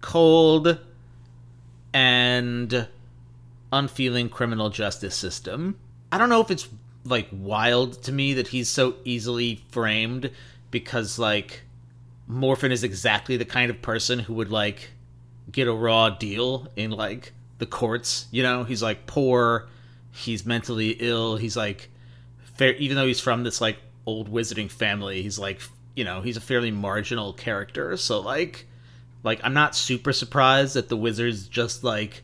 [0.00, 0.78] cold
[1.94, 2.88] and
[3.72, 5.78] unfeeling criminal justice system.
[6.12, 6.68] I don't know if it's
[7.04, 10.30] like wild to me that he's so easily framed
[10.70, 11.62] because like
[12.28, 14.90] Morfin is exactly the kind of person who would like
[15.50, 18.64] get a raw deal in like the courts, you know?
[18.64, 19.68] He's like poor,
[20.10, 21.90] he's mentally ill, he's like
[22.56, 25.60] fair even though he's from this like old wizarding family, he's like
[25.94, 28.66] you know, he's a fairly marginal character, so like
[29.24, 32.22] like I'm not super surprised that the wizards just like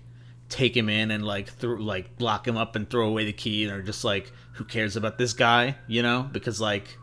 [0.48, 3.64] take him in and like throw like lock him up and throw away the key
[3.64, 6.28] and are just like who cares about this guy, you know?
[6.30, 6.96] Because like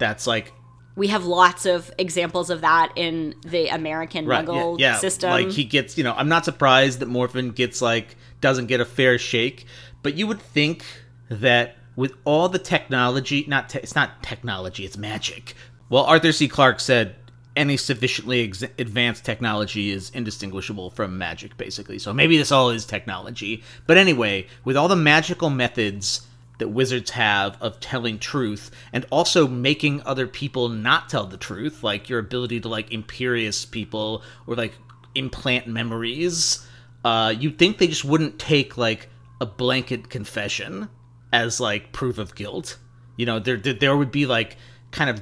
[0.00, 0.52] that's like
[0.96, 4.98] We have lots of examples of that in the American Muggle yeah, yeah.
[4.98, 5.30] system.
[5.30, 8.84] Like he gets, you know, I'm not surprised that Morfin gets like doesn't get a
[8.84, 9.66] fair shake,
[10.02, 10.84] but you would think
[11.28, 15.54] that with all the technology, not te- it's not technology, it's magic.
[15.90, 16.48] Well, Arthur C.
[16.48, 17.16] Clarke said
[17.56, 21.98] any sufficiently ex- advanced technology is indistinguishable from magic, basically.
[21.98, 23.62] So maybe this all is technology.
[23.86, 26.26] But anyway, with all the magical methods
[26.58, 31.82] that wizards have of telling truth and also making other people not tell the truth,
[31.82, 34.74] like your ability to like Imperius people or like
[35.14, 36.66] implant memories,
[37.04, 39.08] uh, you'd think they just wouldn't take like
[39.40, 40.88] a blanket confession
[41.32, 42.76] as like proof of guilt.
[43.16, 44.56] You know, there there, there would be like
[44.90, 45.20] kind of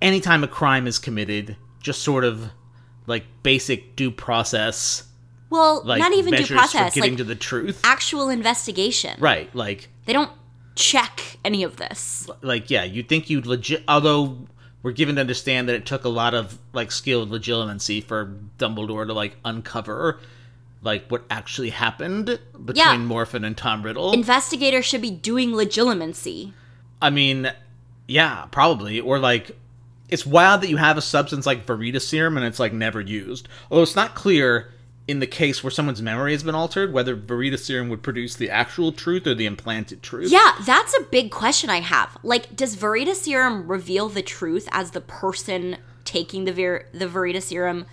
[0.00, 2.50] anytime a crime is committed, just sort of
[3.06, 5.04] like basic due process
[5.50, 7.80] Well, like not even due process, getting like to the truth.
[7.84, 9.16] actual investigation.
[9.20, 10.30] right, like They don't
[10.74, 12.28] check any of this.
[12.42, 14.38] like yeah, you'd think you'd legit although
[14.82, 19.06] we're given to understand that it took a lot of like skilled Legilimency for Dumbledore
[19.06, 20.18] to like uncover
[20.82, 22.96] like what actually happened between Yeah.
[22.96, 24.12] Morfin and Tom Riddle.
[24.12, 26.52] Investigators should be doing Legilimency.
[27.00, 27.52] I mean,
[28.08, 28.98] yeah, probably.
[28.98, 29.56] Or like,
[30.12, 33.48] it's wild that you have a substance like Veritaserum and it's like never used.
[33.70, 34.72] Although it's not clear
[35.08, 38.92] in the case where someone's memory has been altered whether Veritaserum would produce the actual
[38.92, 40.30] truth or the implanted truth.
[40.30, 42.16] Yeah, that's a big question I have.
[42.22, 47.86] Like, does Veritaserum reveal the truth as the person taking the Ver- the Veritaserum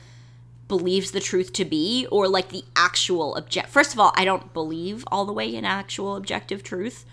[0.67, 3.69] believes the truth to be, or like the actual object?
[3.69, 7.05] First of all, I don't believe all the way in actual objective truth,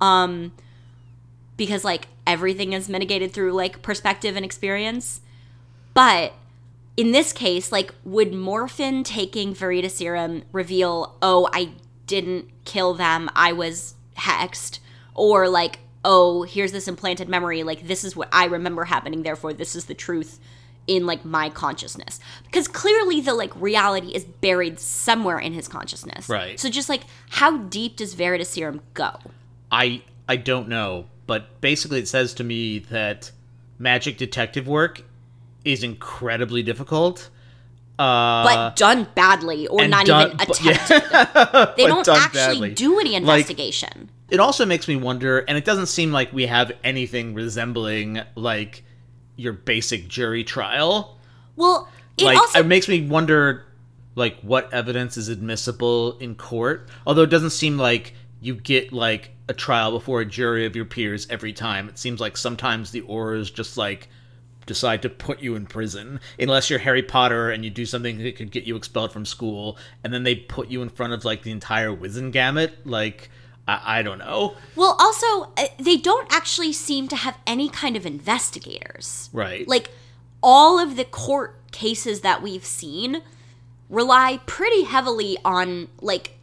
[0.00, 0.52] um,
[1.56, 5.20] because like everything is mitigated through like perspective and experience.
[5.94, 6.34] But
[6.96, 11.72] in this case, like, would Morfin taking Veritaserum reveal, oh, I
[12.06, 14.78] didn't kill them, I was hexed,
[15.14, 19.52] or like, oh, here's this implanted memory, like, this is what I remember happening, therefore,
[19.52, 20.38] this is the truth
[20.86, 26.28] in like my consciousness because clearly the like reality is buried somewhere in his consciousness
[26.28, 26.60] Right.
[26.60, 29.18] so just like how deep does Veritaserum go
[29.72, 33.30] I I don't know, but basically it says to me that
[33.78, 35.02] magic detective work
[35.64, 37.30] is incredibly difficult.
[37.98, 41.72] Uh, but done badly or not done- even but- attempted yeah.
[41.76, 42.74] they don't actually badly.
[42.74, 46.46] do any Like, investigation it also makes me wonder, and it doesn't seem like we
[46.46, 48.82] have anything resembling like
[49.36, 51.16] your basic jury trial.
[51.54, 53.64] well it like also it makes me wonder
[54.14, 56.88] like what evidence is admissible in court.
[57.06, 60.84] Although it doesn't seem like you get like a trial before a jury of your
[60.84, 61.88] peers every time.
[61.88, 64.08] It seems like sometimes the Aurors just like
[64.66, 68.36] decide to put you in prison unless you're Harry Potter and you do something that
[68.36, 71.42] could get you expelled from school and then they put you in front of like
[71.42, 73.30] the entire Wizengamot like
[73.68, 74.56] I, I don't know.
[74.74, 79.28] Well, also, uh, they don't actually seem to have any kind of investigators.
[79.32, 79.66] Right.
[79.66, 79.90] Like,
[80.42, 83.22] all of the court cases that we've seen
[83.88, 86.35] rely pretty heavily on, like,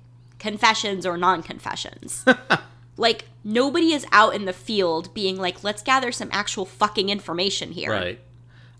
[0.43, 2.25] confessions or non confessions.
[2.97, 7.71] like, nobody is out in the field being like, let's gather some actual fucking information
[7.71, 7.89] here.
[7.89, 8.19] right.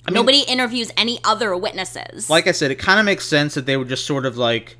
[0.06, 2.30] I mean, Nobody interviews any other witnesses.
[2.30, 4.76] like I said, it kind of makes sense that they would just sort of like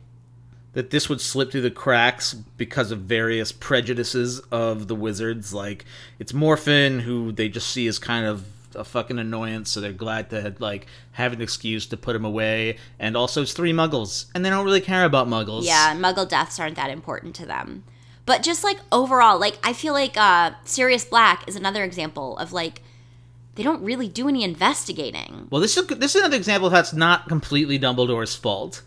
[0.74, 5.54] that this would slip through the cracks because of various prejudices of the wizards.
[5.54, 5.86] Like
[6.20, 8.44] it's Morfin, who they just see as kind of
[8.76, 12.78] a fucking annoyance, so they're glad to like have an excuse to put him away.
[13.00, 15.66] And also, it's three Muggles, and they don't really care about Muggles.
[15.66, 17.84] Yeah, Muggle deaths aren't that important to them.
[18.26, 22.54] But just like overall, like I feel like uh Sirius Black is another example of
[22.54, 22.82] like
[23.56, 25.48] they don't really do any investigating.
[25.52, 28.82] Well, this is this is another example of how it's not completely Dumbledore's fault.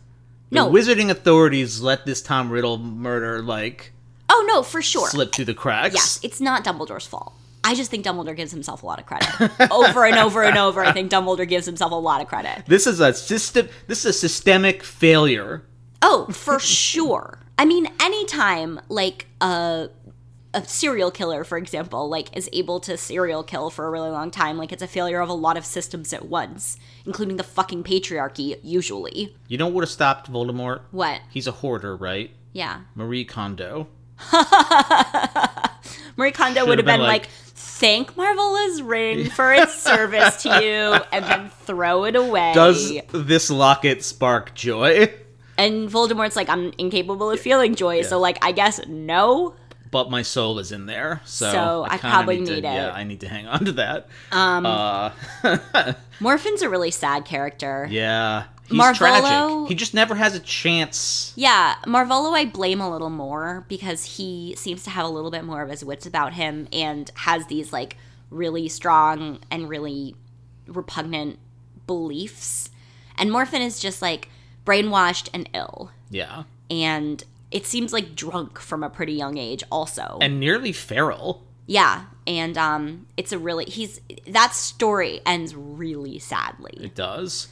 [0.50, 0.70] The No.
[0.70, 3.92] wizarding authorities let this Tom Riddle murder like
[4.28, 5.08] Oh no, for sure.
[5.08, 5.94] slip through the cracks.
[5.94, 7.32] Yes, it's not Dumbledore's fault.
[7.66, 9.28] I just think Dumbledore gives himself a lot of credit.
[9.72, 12.64] over and over and over, I think Dumbledore gives himself a lot of credit.
[12.66, 13.68] This is a system.
[13.88, 15.64] This is a systemic failure.
[16.00, 17.40] Oh, for sure.
[17.58, 19.88] I mean, anytime like a
[20.54, 24.30] a serial killer, for example, like is able to serial kill for a really long
[24.30, 27.82] time, like it's a failure of a lot of systems at once, including the fucking
[27.84, 29.36] patriarchy, usually.
[29.48, 30.80] You know what would have stopped Voldemort?
[30.92, 31.20] What?
[31.30, 32.30] He's a hoarder, right?
[32.52, 32.82] Yeah.
[32.94, 33.88] Marie Kondo.
[36.16, 37.28] Marie Kondo Should've would have been been like- like,
[37.78, 42.52] thank Marvolo's ring for its service to you, and then throw it away.
[42.54, 45.12] Does this locket spark joy?
[45.58, 49.54] and Voldemort's like, I'm incapable of feeling joy, so like, I guess no.
[49.90, 52.92] But my soul is in there, so, So I kinda probably to, need Yeah, it.
[52.92, 54.08] I need to hang on to that.
[54.32, 54.66] Um.
[54.66, 55.10] Uh,
[56.20, 57.86] Morfin's a really sad character.
[57.90, 58.44] yeah.
[58.68, 59.68] He's Marvolo- tragic.
[59.68, 61.32] He just never has a chance.
[61.36, 65.44] Yeah, Marvolo I blame a little more because he seems to have a little bit
[65.44, 67.96] more of his wits about him and has these like
[68.30, 70.14] really strong and really
[70.66, 71.38] repugnant
[71.86, 72.70] beliefs.
[73.16, 74.28] And Morfin is just like
[74.64, 75.90] brainwashed and ill.
[76.10, 76.44] Yeah.
[76.70, 80.18] And it seems like drunk from a pretty young age also.
[80.20, 81.42] And nearly feral.
[81.66, 86.76] yeah, and um it's a really he's that story ends really sadly.
[86.80, 87.48] It does.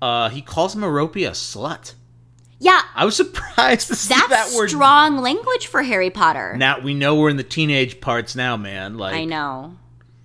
[0.00, 1.94] Uh, he calls Merope a slut.
[2.58, 4.68] Yeah, I was surprised to see that's that word.
[4.70, 6.56] strong language for Harry Potter.
[6.56, 8.98] Now we know we're in the teenage parts now, man.
[8.98, 9.76] Like I know.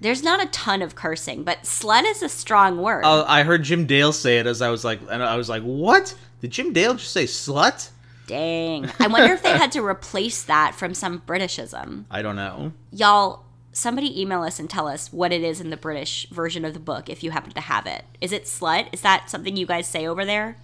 [0.02, 3.06] There's not a ton of cursing, but slut is a strong word.
[3.06, 5.64] Uh, I heard Jim Dale say it as I was like, and I was like,
[5.64, 6.14] "What?
[6.42, 7.90] Did Jim Dale just say slut?"
[8.28, 8.90] Dang.
[9.00, 12.06] I wonder if they had to replace that from some Britishism.
[12.12, 12.74] I don't know.
[12.92, 13.45] Y'all,
[13.76, 16.80] somebody email us and tell us what it is in the British version of the
[16.80, 18.06] book if you happen to have it.
[18.22, 18.88] Is it slut?
[18.94, 20.58] Is that something you guys say over there?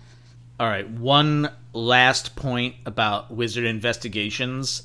[0.59, 4.83] All right, one last point about wizard investigations.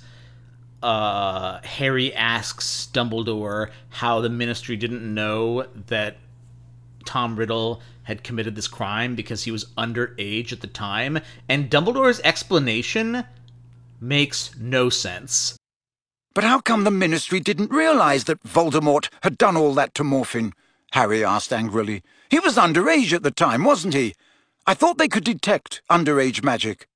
[0.82, 6.16] Uh, Harry asks Dumbledore how the Ministry didn't know that
[7.04, 12.20] Tom Riddle had committed this crime because he was underage at the time, and Dumbledore's
[12.20, 13.24] explanation
[14.00, 15.56] makes no sense.
[16.36, 20.52] But how come the Ministry didn't realize that Voldemort had done all that to Morfin?
[20.92, 22.02] Harry asked angrily.
[22.28, 24.14] He was underage at the time, wasn't he?
[24.66, 26.88] I thought they could detect underage magic.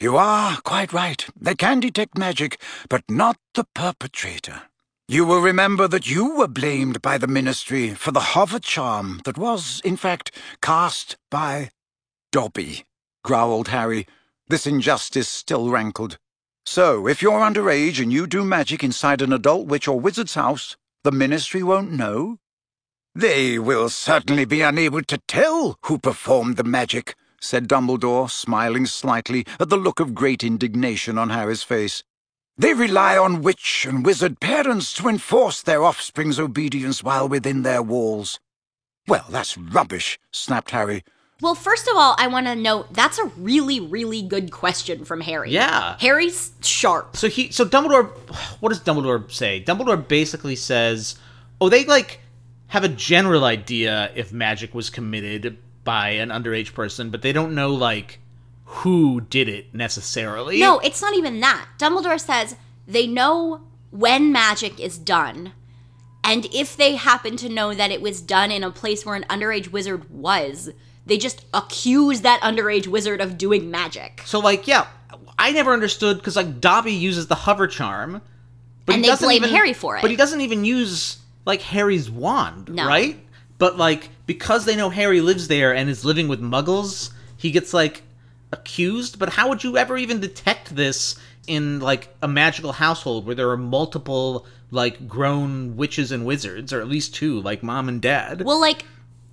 [0.00, 1.26] You are quite right.
[1.38, 2.58] They can detect magic,
[2.88, 4.62] but not the perpetrator.
[5.08, 9.36] You will remember that you were blamed by the Ministry for the hover charm that
[9.36, 10.30] was, in fact,
[10.62, 11.68] cast by
[12.32, 12.86] Dobby,
[13.24, 14.06] growled Harry.
[14.48, 16.16] This injustice still rankled.
[16.66, 20.76] So, if you're underage and you do magic inside an adult witch or wizard's house,
[21.02, 22.38] the Ministry won't know?
[23.14, 29.46] They will certainly be unable to tell who performed the magic, said Dumbledore, smiling slightly
[29.60, 32.02] at the look of great indignation on Harry's face.
[32.56, 37.82] They rely on witch and wizard parents to enforce their offspring's obedience while within their
[37.82, 38.40] walls.
[39.06, 41.04] Well, that's rubbish, snapped Harry.
[41.44, 45.20] Well, first of all, I want to note that's a really, really good question from
[45.20, 45.50] Harry.
[45.50, 45.98] Yeah.
[46.00, 47.18] Harry's sharp.
[47.18, 48.06] So he, so Dumbledore,
[48.60, 49.62] what does Dumbledore say?
[49.62, 51.18] Dumbledore basically says,
[51.60, 52.20] "Oh, they like
[52.68, 57.54] have a general idea if magic was committed by an underage person, but they don't
[57.54, 58.20] know like
[58.64, 61.66] who did it necessarily." No, it's not even that.
[61.78, 62.56] Dumbledore says
[62.88, 65.52] they know when magic is done,
[66.24, 69.26] and if they happen to know that it was done in a place where an
[69.28, 70.70] underage wizard was,
[71.06, 74.22] they just accuse that underage wizard of doing magic.
[74.24, 74.86] So like, yeah,
[75.38, 78.22] I never understood because like Dobby uses the hover charm,
[78.86, 80.02] but And he they doesn't blame even- Harry for it.
[80.02, 82.86] But he doesn't even use like Harry's wand, No.
[82.86, 83.18] right?
[83.58, 87.74] But like because they know Harry lives there and is living with Muggles, he gets
[87.74, 88.02] like
[88.52, 89.18] accused.
[89.18, 93.50] But how would you ever even detect this in like a magical household where there
[93.50, 98.42] are multiple like grown witches and wizards, or at least two, like mom and dad?
[98.42, 98.84] Well, like,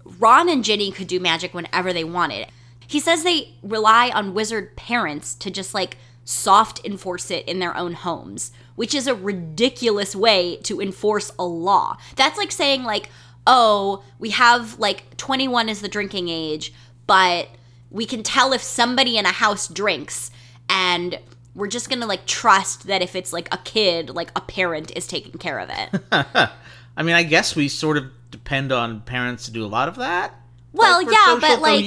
[0.06, 2.48] Ron and Ginny could do magic whenever they wanted.
[2.88, 7.76] He says they rely on wizard parents to just, like, soft enforce it in their
[7.76, 11.98] own homes, which is a ridiculous way to enforce a law.
[12.16, 13.10] That's like saying, like,
[13.48, 16.74] oh, we have, like, 21 is the drinking age,
[17.08, 17.50] but
[17.90, 20.32] we can tell if somebody in a house drinks,
[20.70, 21.20] and
[21.56, 25.08] we're just gonna, like, trust that if it's, like, a kid, like, a parent is
[25.08, 26.02] taking care of it.
[26.98, 29.96] I mean, I guess we sort of depend on parents to do a lot of
[29.98, 30.34] that.
[30.74, 31.84] Well, Like, yeah, but, like-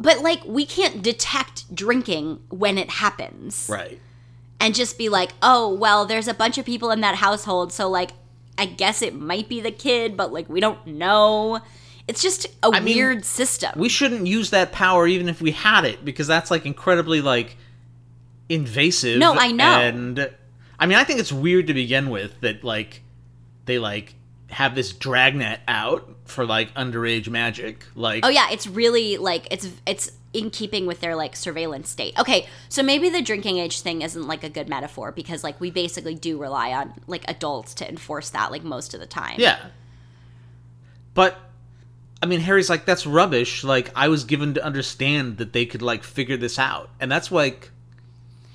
[0.00, 3.68] But like we can't detect drinking when it happens.
[3.70, 4.00] right.
[4.60, 7.88] And just be like, "Oh, well, there's a bunch of people in that household, so
[7.88, 8.10] like
[8.56, 11.60] I guess it might be the kid, but like we don't know."
[12.06, 13.72] It's just a I mean, weird system.
[13.76, 17.56] We shouldn't use that power even if we had it because that's like incredibly like
[18.48, 19.18] invasive.
[19.18, 19.64] No, I know.
[19.64, 20.30] And
[20.78, 23.02] I mean, I think it's weird to begin with that like
[23.64, 24.14] they like
[24.54, 27.84] have this dragnet out for like underage magic.
[27.94, 32.18] Like, oh yeah, it's really like it's it's in keeping with their like surveillance state.
[32.18, 35.70] Okay, so maybe the drinking age thing isn't like a good metaphor because like we
[35.70, 39.36] basically do rely on like adults to enforce that like most of the time.
[39.38, 39.66] yeah.
[41.14, 41.36] But
[42.22, 43.62] I mean, Harry's like, that's rubbish.
[43.64, 47.30] Like, I was given to understand that they could like figure this out, and that's
[47.30, 47.70] like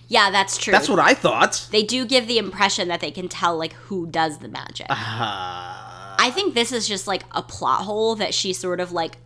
[0.07, 0.71] Yeah, that's true.
[0.71, 1.67] that's what I thought.
[1.71, 4.87] they do give the impression that they can tell like who does the magic.
[4.89, 5.88] Uh,
[6.19, 9.17] I think this is just like a plot hole that she sort of like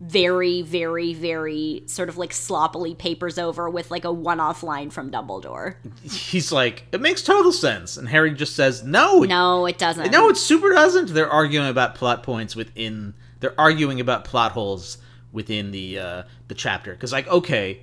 [0.00, 4.90] very, very, very sort of like sloppily papers over with like a one off line
[4.90, 5.76] from Dumbledore.
[6.02, 10.10] he's like, it makes total sense, and Harry just says, no, it No, it doesn't.
[10.10, 11.14] No, it super doesn't.
[11.14, 13.14] They're arguing about plot points within.
[13.38, 14.98] They're arguing about plot holes
[15.30, 17.82] within the uh, the chapter because, like, okay,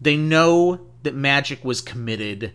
[0.00, 2.52] they know that magic was committed,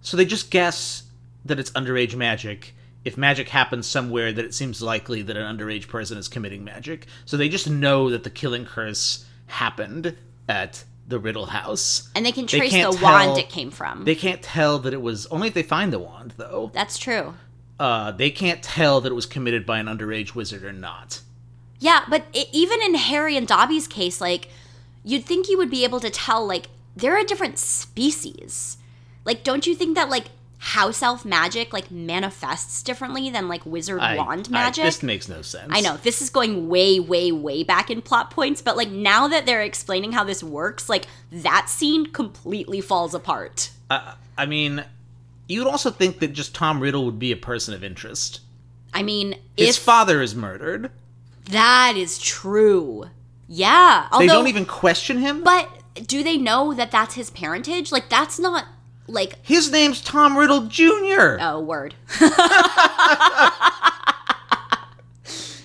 [0.00, 1.02] so they just guess
[1.44, 2.74] that it's underage magic.
[3.04, 7.06] If magic happens somewhere that it seems likely that an underage person is committing magic,
[7.24, 10.16] so they just know that the killing curse happened
[10.48, 12.08] at the Riddle House.
[12.14, 14.04] and they can trace can't the tell- wand it came from.
[14.04, 17.34] They can't tell that it was only if they find the wand, though That's true.
[17.80, 21.20] uh, they can't tell that it was committed by an underage wizard or not.
[21.80, 24.48] Yeah, but i even in Harry and Dobby's case, like,
[25.04, 28.78] you'd think you would be able to tell, like, they're a different species.
[29.24, 30.26] Like, don't you think that, like,
[30.64, 34.84] house elf magic, like, manifests differently than, like, wizard I- wand I- magic?
[34.84, 35.66] this makes no sense.
[35.70, 39.26] I know this is going way, way, way back in plot points, but like now
[39.26, 43.70] that they're explaining how this works, like that scene completely falls apart.
[43.90, 44.84] I, I mean,
[45.48, 48.38] you'd also think that just Tom Riddle would be a person of interest.
[48.94, 50.92] I mean, His father is murdered.
[51.46, 53.06] that is true,
[53.48, 54.06] Yeah.
[54.12, 55.42] Although, they don't even question him.
[55.42, 55.68] But
[56.06, 57.90] do they know that that's his parentage?
[57.90, 58.64] Like that's not
[59.12, 61.38] like His name's Tom Riddle Jr.
[61.40, 61.94] oh word.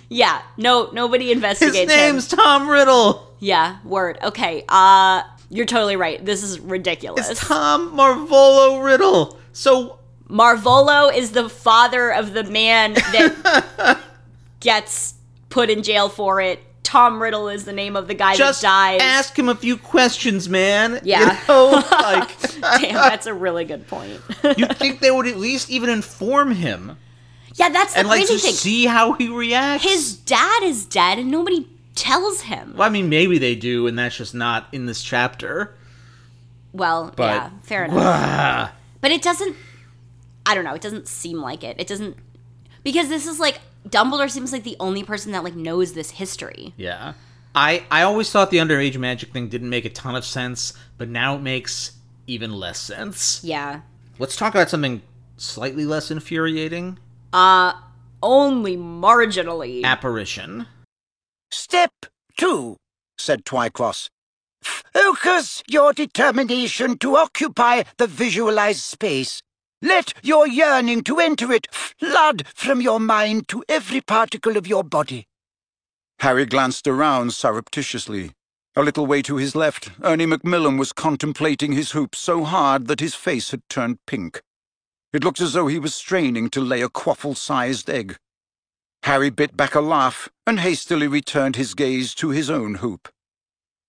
[0.10, 0.42] yeah.
[0.58, 0.90] No.
[0.92, 1.98] Nobody His investigates him.
[1.98, 3.36] name's Tom Riddle.
[3.40, 3.78] Yeah.
[3.84, 4.18] Word.
[4.24, 4.64] Okay.
[4.68, 6.24] Uh, you're totally right.
[6.24, 7.30] This is ridiculous.
[7.30, 9.38] It's Tom Marvolo Riddle.
[9.54, 14.00] So Marvolo is the father of the man that
[14.60, 15.14] gets
[15.50, 16.60] put in jail for it.
[16.88, 19.02] Tom Riddle is the name of the guy just that dies.
[19.02, 21.02] ask him a few questions, man.
[21.04, 21.40] Yeah.
[21.42, 24.22] You know, like Damn, that's a really good point.
[24.58, 26.98] you'd think they would at least even inform him
[27.58, 28.54] yeah, that's the and like crazy just thing.
[28.54, 29.84] see how he reacts.
[29.84, 32.76] His dad is dead, and nobody tells him.
[32.78, 35.76] well, I mean, maybe they do, and that's just not in this chapter.
[36.72, 38.72] Well, But yeah, fair enough.
[39.02, 39.56] But it doesn't.
[40.46, 40.76] I don't know.
[40.76, 41.80] It doesn't seem like it.
[41.80, 42.16] It doesn't
[42.84, 43.60] because this is like
[43.90, 46.74] Dumbledore seems like the only person that like knows this history.
[46.78, 47.14] yeah.
[47.56, 51.10] I I always thought the underage magic thing didn't make a ton of sense, but
[51.10, 51.94] now it makes
[52.28, 53.42] even less sense.
[53.44, 53.82] Yeah.
[54.20, 55.02] Let's talk about something
[55.38, 57.00] slightly less infuriating.
[57.34, 57.74] Uh
[58.22, 59.84] only marginally.
[59.84, 60.68] Apparition.
[61.50, 61.92] Step
[62.38, 62.78] two,
[63.18, 64.10] said Twycross.
[64.94, 69.42] Focus your determination to occupy the visualized space.
[69.82, 74.84] Let your yearning to enter it flood from your mind to every particle of your
[74.84, 75.28] body.
[76.20, 78.32] Harry glanced around surreptitiously.
[78.76, 83.00] A little way to his left, Ernie Macmillan was contemplating his hoop so hard that
[83.00, 84.42] his face had turned pink.
[85.14, 88.18] It looked as though he was straining to lay a quaffle-sized egg.
[89.04, 93.10] Harry bit back a laugh and hastily returned his gaze to his own hoop.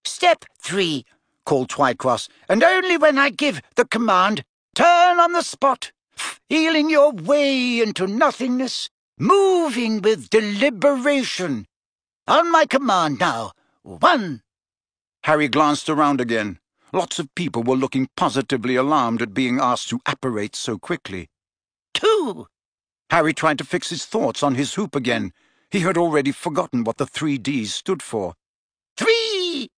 [0.05, 1.05] Step three,
[1.45, 4.45] called Twycross, and only when I give the command,
[4.79, 5.91] turn on the spot,
[6.49, 11.66] feeling your way into nothingness, moving with deliberation.
[12.29, 13.51] On my command now.
[13.83, 14.43] One.
[15.24, 16.61] Harry glanced around again.
[16.93, 21.29] Lots of people were looking positively alarmed at being asked to apparate so quickly.
[21.93, 22.47] Two.
[23.11, 25.33] Harry tried to fix his thoughts on his hoop again.
[25.72, 28.35] He had already forgotten what the three Ds stood for.
[28.97, 29.70] Three!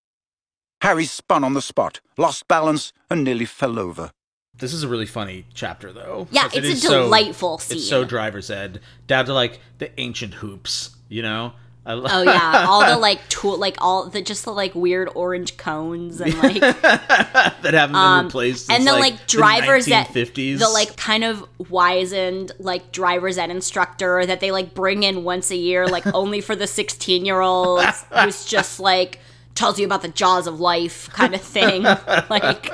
[0.82, 4.12] Harry spun on the spot, lost balance, and nearly fell over.
[4.59, 6.28] This is a really funny chapter, though.
[6.30, 7.78] Yeah, 'cause it it's a is so- delightful scene.
[7.78, 10.90] It's so driver's ed, down to like the ancient hoops.
[11.09, 11.53] You know.
[11.86, 15.09] I lo- Oh yeah, all the like tool, like all the just the like weird
[15.14, 18.66] orange cones and like that haven't been replaced.
[18.66, 20.59] Since, Um, and the like, drivers the that 1950s.
[20.59, 25.51] the like kind of wizened like driver's ed instructor that they like bring in once
[25.51, 29.18] a year like only for the 16 year olds who's just like
[29.55, 31.82] tells you about the jaws of life kind of thing
[32.30, 32.70] like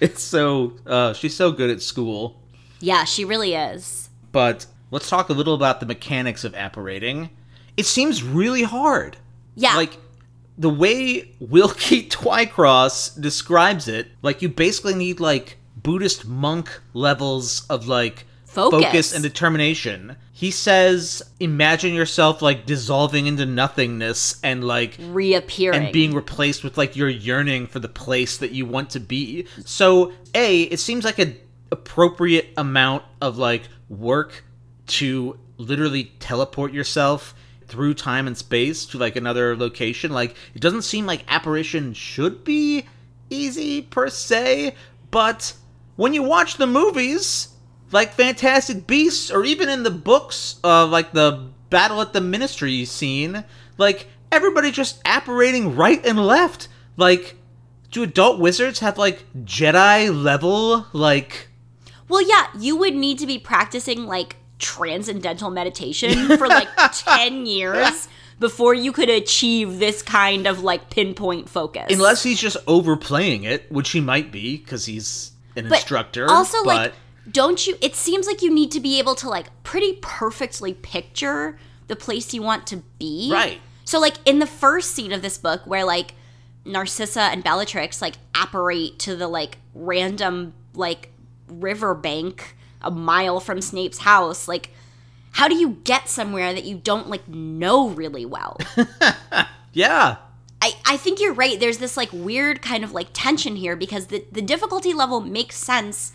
[0.00, 2.40] it's so uh, she's so good at school.
[2.80, 7.30] yeah she really is But let's talk a little about the mechanics of apparating.
[7.76, 9.16] It seems really hard.
[9.54, 9.96] yeah Like
[10.58, 17.86] the way Wilkie Twycross describes it, like you basically need like Buddhist monk levels of
[17.86, 19.14] like Focus.
[19.14, 20.16] and determination.
[20.38, 26.78] He says, imagine yourself like dissolving into nothingness and like reappearing and being replaced with
[26.78, 29.48] like your yearning for the place that you want to be.
[29.64, 31.36] So, A, it seems like an
[31.72, 34.44] appropriate amount of like work
[34.86, 37.34] to literally teleport yourself
[37.66, 40.12] through time and space to like another location.
[40.12, 42.86] Like it doesn't seem like apparition should be
[43.28, 44.76] easy per se,
[45.10, 45.54] but
[45.96, 47.48] when you watch the movies,
[47.92, 52.84] like Fantastic Beasts, or even in the books, uh, like the Battle at the Ministry
[52.84, 53.44] scene,
[53.76, 56.68] like everybody just apparating right and left.
[56.96, 57.36] Like,
[57.90, 61.48] do adult wizards have like Jedi level like?
[62.08, 68.08] well yeah you would need to be practicing like transcendental meditation for like 10 years
[68.40, 73.70] before you could achieve this kind of like pinpoint focus Unless he's just overplaying it,
[73.70, 76.28] which he might be because he's an But instructor.
[76.30, 76.92] Also, but like,
[77.30, 77.76] don't you?
[77.80, 82.32] It seems like you need to be able to like pretty perfectly picture the place
[82.34, 83.30] you want to be.
[83.32, 83.60] Right.
[83.84, 86.14] So, like in the first scene of this book, where like
[86.64, 91.10] Narcissa and Bellatrix like apparate to the like random like
[91.48, 94.70] riverbank a mile from Snape's house, like.
[95.32, 98.56] How do you get somewhere that you don't like know really well?
[99.72, 100.16] yeah,
[100.60, 101.60] I, I think you're right.
[101.60, 105.56] There's this like weird kind of like tension here because the, the difficulty level makes
[105.56, 106.12] sense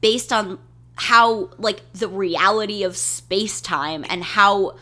[0.00, 0.58] based on
[0.96, 4.76] how like the reality of space time and how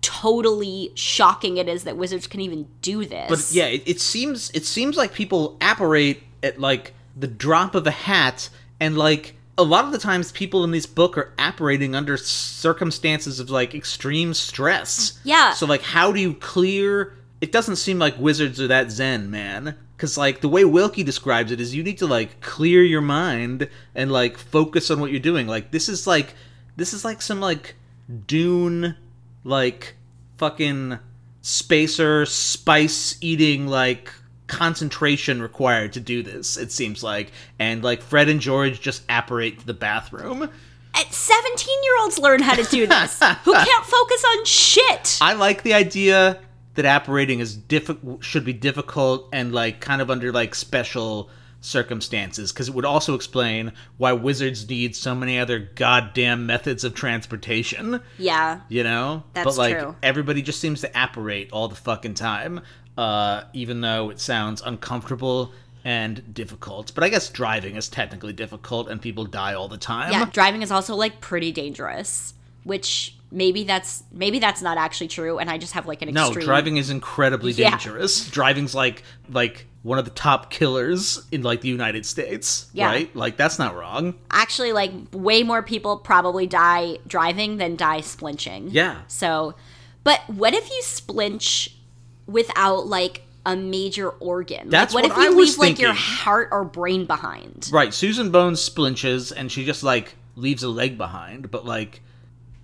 [0.00, 3.28] totally shocking it is that wizards can even do this.
[3.28, 7.86] but yeah, it, it seems it seems like people apparate at like the drop of
[7.86, 8.48] a hat,
[8.78, 13.40] and like a lot of the times, people in this book are apparating under circumstances
[13.40, 15.18] of like extreme stress.
[15.24, 15.52] Yeah.
[15.54, 19.76] So like, how do you clear it doesn't seem like wizards are that zen, man.
[19.98, 23.68] Cause like the way Wilkie describes it is you need to like clear your mind
[23.94, 25.46] and like focus on what you're doing.
[25.46, 26.34] Like this is like
[26.76, 27.76] this is like some like
[28.26, 28.94] Dune
[29.42, 29.94] like
[30.36, 30.98] fucking
[31.40, 34.12] spacer spice eating like
[34.48, 39.58] concentration required to do this it seems like and like fred and george just apparate
[39.58, 40.42] to the bathroom
[40.94, 45.18] At 17 year olds learn how to do this who can't focus on shit.
[45.20, 46.40] i like the idea
[46.76, 51.28] that apparating is diffi- should be difficult and like kind of under like special
[51.60, 56.94] circumstances because it would also explain why wizards need so many other goddamn methods of
[56.94, 58.60] transportation Yeah.
[58.68, 59.96] you know That's but like true.
[60.02, 62.60] everybody just seems to apparate all the fucking time
[62.96, 65.52] uh even though it sounds uncomfortable
[65.84, 70.12] and difficult but i guess driving is technically difficult and people die all the time
[70.12, 75.38] Yeah, driving is also like pretty dangerous, which maybe that's maybe that's not actually true
[75.38, 76.34] and I just have like an extreme...
[76.34, 77.70] no driving is incredibly Yeah.
[77.70, 82.86] dangerous driving's like like one of the top killers in like the united states Yeah.
[82.86, 88.00] right like that's not wrong actually like way more people probably die driving than die
[88.00, 88.68] splinching.
[88.72, 89.54] yeah So,
[90.02, 91.72] but what if you splinch
[92.26, 94.70] without like a major organ?
[94.70, 97.68] That's like, what, what if you I was leave like your heart or brain behind?
[97.72, 102.00] right susan bones splinches and she just like leaves a leg behind but like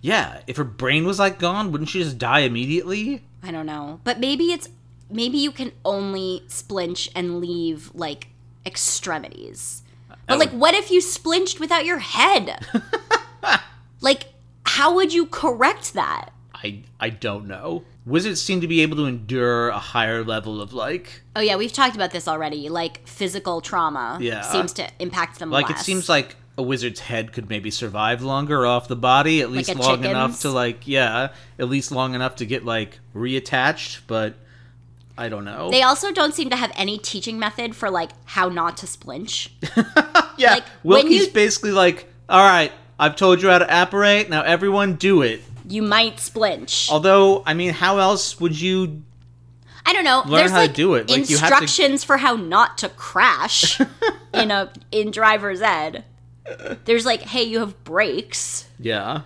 [0.03, 3.99] yeah if her brain was like gone wouldn't she just die immediately I don't know.
[4.05, 4.69] But maybe it's
[5.11, 8.29] maybe you can only splinch and leave like
[8.65, 9.83] extremities.
[10.11, 12.65] Uh, but like what if you splinched without your head?
[14.01, 14.27] like
[14.65, 16.31] how would you correct that?
[16.55, 17.85] I I don't know.
[18.07, 21.73] Wizards seem to be able to endure a higher level of like Oh yeah, we've
[21.73, 22.69] talked about this already.
[22.69, 24.43] Like physical trauma Yeah.
[24.43, 25.81] seems to impact them like less.
[25.81, 29.71] it seems like a wizard's head could maybe survive longer off the body, at least
[29.71, 34.35] a long enough to like yeah, at least long enough to get like reattached, but
[35.19, 35.71] I don't know.
[35.71, 39.51] They also don't seem to have any teaching method for like how not to splinch.
[40.39, 44.31] yeah, like, when Wilkie's you- basically like, "All right, I've told you how to apparate,
[44.31, 46.91] now everyone do it." You might splinch.
[46.91, 49.03] Although, I mean, how else would you
[49.85, 50.23] I don't know.
[50.25, 51.11] Learn There's how to do it.
[51.11, 53.81] Like, you have to- instructions for how not to crash
[54.35, 56.05] in a in driver's ed.
[56.85, 58.69] There's like, hey, you have brakes.
[58.79, 59.23] Yeah.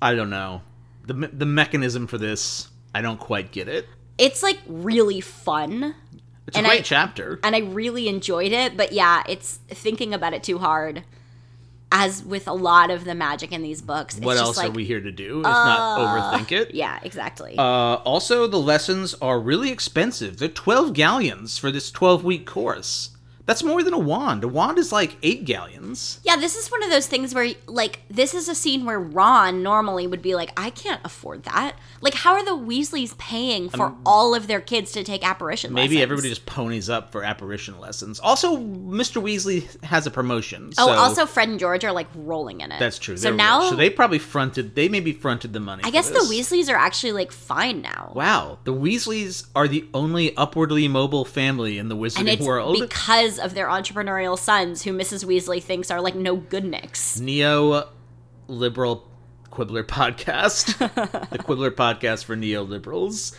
[0.00, 0.62] I don't know.
[1.06, 3.86] The me- the mechanism for this, I don't quite get it.
[4.18, 5.94] It's like really fun,
[6.46, 7.38] It's a And great I- chapter.
[7.42, 8.76] and I really enjoyed it.
[8.76, 11.04] But yeah, it's thinking about it too hard.
[11.90, 14.72] As with a lot of the magic in these books, it's what else like, are
[14.72, 15.98] we here to do if not
[16.38, 16.74] overthink it?
[16.74, 17.54] Yeah, exactly.
[17.56, 20.36] Uh, also, the lessons are really expensive.
[20.36, 23.10] They're 12 galleons for this 12 week course.
[23.48, 24.44] That's more than a wand.
[24.44, 26.20] A wand is like 8 galleons.
[26.22, 29.62] Yeah, this is one of those things where, like, this is a scene where Ron
[29.62, 31.74] normally would be like, I can't afford that.
[32.00, 35.72] Like, how are the Weasleys paying for um, all of their kids to take apparition
[35.72, 35.74] lessons?
[35.74, 36.02] Maybe lessons?
[36.02, 38.20] everybody just ponies up for apparition lessons.
[38.20, 39.22] Also, Mr.
[39.22, 40.72] Weasley has a promotion.
[40.78, 42.78] Oh, also, Fred and George are, like, rolling in it.
[42.78, 43.16] That's true.
[43.16, 43.70] So They're now, rich.
[43.70, 45.82] so they probably fronted, they maybe fronted the money.
[45.84, 46.18] I guess the.
[46.28, 48.12] Weasleys are actually, like, fine now.
[48.14, 52.76] Wow, the Weasleys are the only upwardly mobile family in the wizarding world.
[52.78, 55.24] because of their entrepreneurial sons who Mrs.
[55.24, 57.18] Weasley thinks are, like, no good nicks.
[57.18, 57.88] Neo
[58.46, 59.07] liberal
[59.50, 60.78] Quibbler podcast.
[61.30, 63.34] the Quibbler podcast for neoliberals.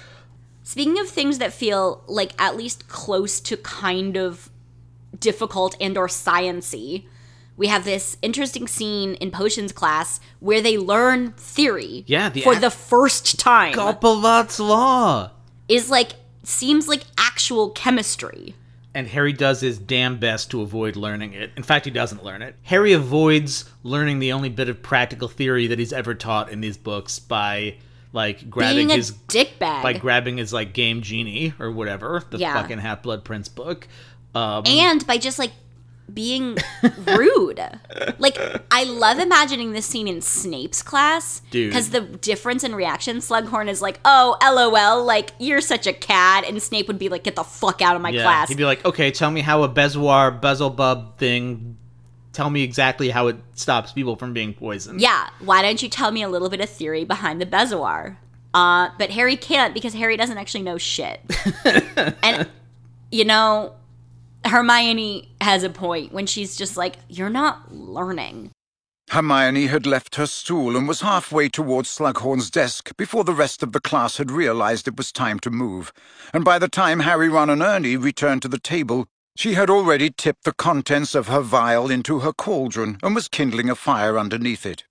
[0.63, 4.49] Speaking of things that feel like at least close to kind of
[5.19, 7.05] difficult and or sciency,
[7.57, 12.03] we have this interesting scene in potions class where they learn theory.
[12.07, 15.31] Yeah, the for ac- the first time Golpalott's law.
[15.67, 18.55] is like seems like actual chemistry.
[18.95, 21.51] And Harry does his damn best to avoid learning it.
[21.55, 22.55] In fact, he doesn't learn it.
[22.63, 26.75] Harry avoids learning the only bit of practical theory that he's ever taught in these
[26.77, 27.75] books by
[28.13, 29.83] like grabbing Being a his dickbag.
[29.83, 32.53] by grabbing his like game genie or whatever the Yeah.
[32.59, 33.87] fucking Half Blood Prince book.
[34.33, 35.51] Um, and by just like
[36.09, 36.57] being
[37.05, 37.61] rude.
[38.19, 38.37] like
[38.71, 41.69] I love imagining this scene in Snape's class Dude.
[41.69, 43.17] because the difference in reaction.
[43.17, 47.23] Slughorn is like, "Oh, lol, like you're such a cad," and Snape would be like,
[47.23, 49.63] "Get the fuck out of my yeah, class." he'd be like, okay, tell me how
[49.63, 51.77] a Bezoar Bezelbub thing.
[52.31, 55.01] Tell me exactly how it stops people from being poisoned.
[55.01, 58.17] yeah, why don't you tell me a little bit of theory behind the Bezoar?
[58.53, 61.21] Uh, but Harry can't because Harry doesn't actually know shit.
[62.23, 62.47] and
[63.11, 63.73] you know,
[64.45, 68.51] Hermione has a point when she's just like, "You're not learning."
[69.09, 73.71] Hermione had left her stool and was halfway towards Slughorn's desk before the rest of
[73.71, 75.91] the class had realized it was time to move.
[76.31, 80.11] And by the time Harry, Ron, and Ernie returned to the table, she had already
[80.11, 84.65] tipped the contents of her vial into her cauldron and was kindling a fire underneath
[84.65, 84.83] it.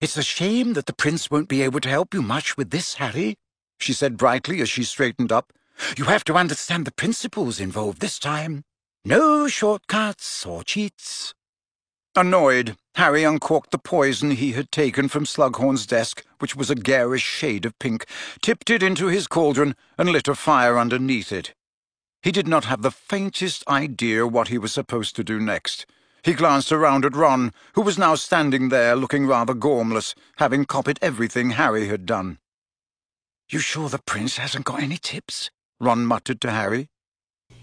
[0.00, 2.94] It's a shame that the prince won't be able to help you much with this,
[2.94, 3.36] Harry,
[3.78, 5.52] she said brightly as she straightened up.
[5.96, 8.64] You have to understand the principles involved this time.
[9.04, 11.34] No shortcuts or cheats.
[12.16, 17.24] Annoyed, Harry uncorked the poison he had taken from Slughorn's desk, which was a garish
[17.24, 18.06] shade of pink,
[18.40, 21.54] tipped it into his cauldron, and lit a fire underneath it.
[22.22, 25.86] He did not have the faintest idea what he was supposed to do next.
[26.22, 30.98] He glanced around at Ron, who was now standing there looking rather gormless, having copied
[31.02, 32.38] everything Harry had done.
[33.50, 35.50] You sure the prince hasn't got any tips?
[35.84, 36.88] Ron muttered to Harry.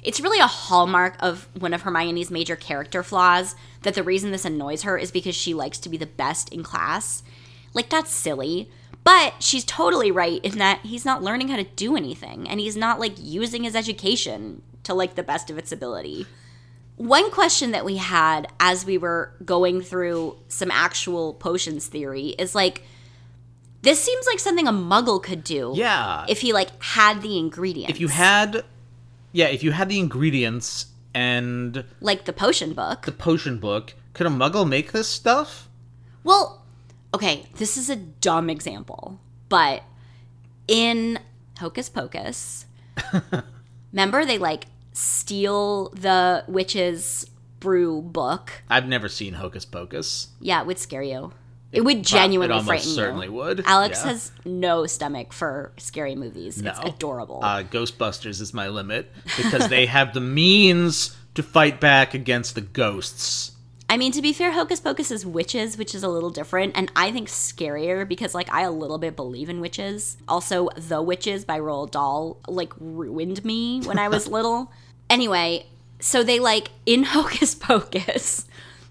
[0.03, 4.45] It's really a hallmark of one of Hermione's major character flaws that the reason this
[4.45, 7.23] annoys her is because she likes to be the best in class.
[7.73, 8.69] Like, that's silly.
[9.03, 12.77] But she's totally right in that he's not learning how to do anything and he's
[12.77, 16.27] not like using his education to like the best of its ability.
[16.97, 22.53] One question that we had as we were going through some actual potions theory is
[22.53, 22.83] like,
[23.81, 25.73] this seems like something a muggle could do.
[25.75, 26.25] Yeah.
[26.27, 27.91] If he like had the ingredients.
[27.91, 28.63] If you had,
[29.31, 33.05] yeah, if you had the ingredients and like the potion book.
[33.05, 35.67] the potion book, could a muggle make this stuff?
[36.23, 36.63] Well,
[37.13, 39.19] okay, this is a dumb example,
[39.49, 39.83] but
[40.67, 41.19] in
[41.59, 42.65] Hocus Pocus,
[43.91, 47.25] remember they like steal the witch's
[47.59, 48.63] brew book?
[48.69, 50.29] I've never seen Hocus Pocus.
[50.39, 51.33] Yeah, it would scare you.
[51.71, 53.33] It would genuinely it almost frighten certainly you.
[53.33, 53.63] would.
[53.65, 54.11] Alex yeah.
[54.11, 56.57] has no stomach for scary movies.
[56.61, 56.87] It's No.
[56.87, 57.39] adorable.
[57.41, 62.61] Uh, Ghostbusters is my limit because they have the means to fight back against the
[62.61, 63.51] ghosts.
[63.89, 66.89] I mean, to be fair, Hocus Pocus is witches, which is a little different, and
[66.95, 70.15] I think scarier because, like, I a little bit believe in witches.
[70.29, 74.71] Also, The Witches by Roald Dahl, like, ruined me when I was little.
[75.09, 75.65] Anyway,
[75.99, 78.45] so they, like, in Hocus Pocus,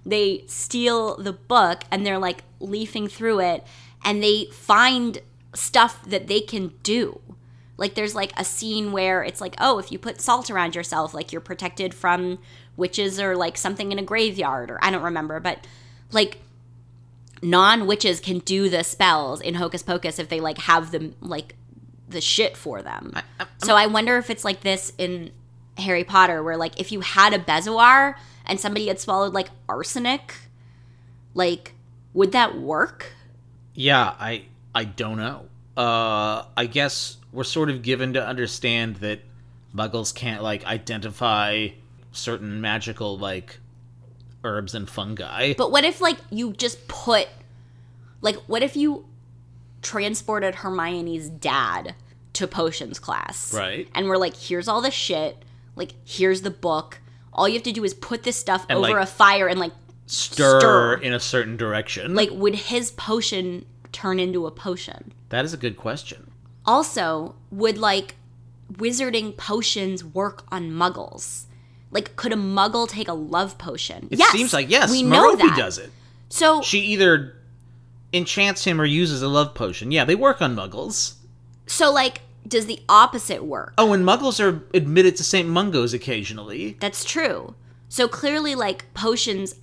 [0.05, 3.65] they steal the book and they're, like, leafing through it,
[4.05, 5.21] and they find
[5.55, 7.21] stuff that they can do.
[7.77, 11.15] Like there's like a scene where it's like, oh, if you put salt around yourself,
[11.15, 12.39] like you're protected from
[12.77, 15.67] witches or like something in a graveyard or I don't remember, but
[16.13, 16.43] like
[17.43, 21.55] non witches can do the spells in Hocus Pocus if they like have them like
[22.07, 23.15] the shit for them.
[23.59, 25.31] so I wonder if it's like this in
[25.79, 28.15] Harry Potter where like if you had a bezoar
[28.51, 30.35] and somebody had swallowed like arsenic,
[31.33, 31.73] like
[32.13, 33.13] would that work?
[33.75, 34.45] Yeah, I
[34.75, 35.47] I don't know.
[35.77, 39.21] Uh, I guess we're sort of given to understand that
[39.75, 41.69] muggles can't like identify
[42.13, 43.61] certain magical like
[44.43, 45.55] herbs and fungi.
[45.55, 47.29] But what if like you just put
[48.21, 49.07] like what if you
[49.81, 51.95] transported Hermione's dad
[52.33, 53.55] to potions class?
[53.55, 53.89] Right.
[53.95, 55.45] And we're like, here's all the shit.
[55.77, 57.00] Like, here's the book.
[57.33, 59.59] All you have to do is put this stuff And, over like, a fire and
[59.61, 59.73] like
[60.07, 60.95] stir, stir.
[60.95, 62.15] in a certain direction.
[62.15, 65.13] like would his potion turn into a potion?
[65.31, 66.31] that is a good question.
[66.67, 68.17] Also, would like
[68.73, 71.45] wizarding potions work on muggles?
[71.93, 74.09] Like, could a muggle take a love potion?
[74.11, 75.57] It yes, seems like yes, we know that.
[75.57, 75.91] does it.
[76.29, 77.37] So She either
[78.13, 79.91] enchants him or uses a love potion.
[79.91, 81.15] Yeah, they work on muggles.
[81.67, 83.75] So, like, does the opposite work?
[83.79, 85.49] Oh, and muggles are admitted to St.
[85.49, 86.77] Mungos occasionally.
[86.81, 87.55] That's true.
[87.89, 89.55] So clearly, like, potions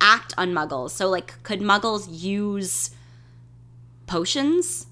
[0.00, 0.90] act on muggles.
[0.90, 2.90] So, like, could muggles use
[4.06, 4.86] potions?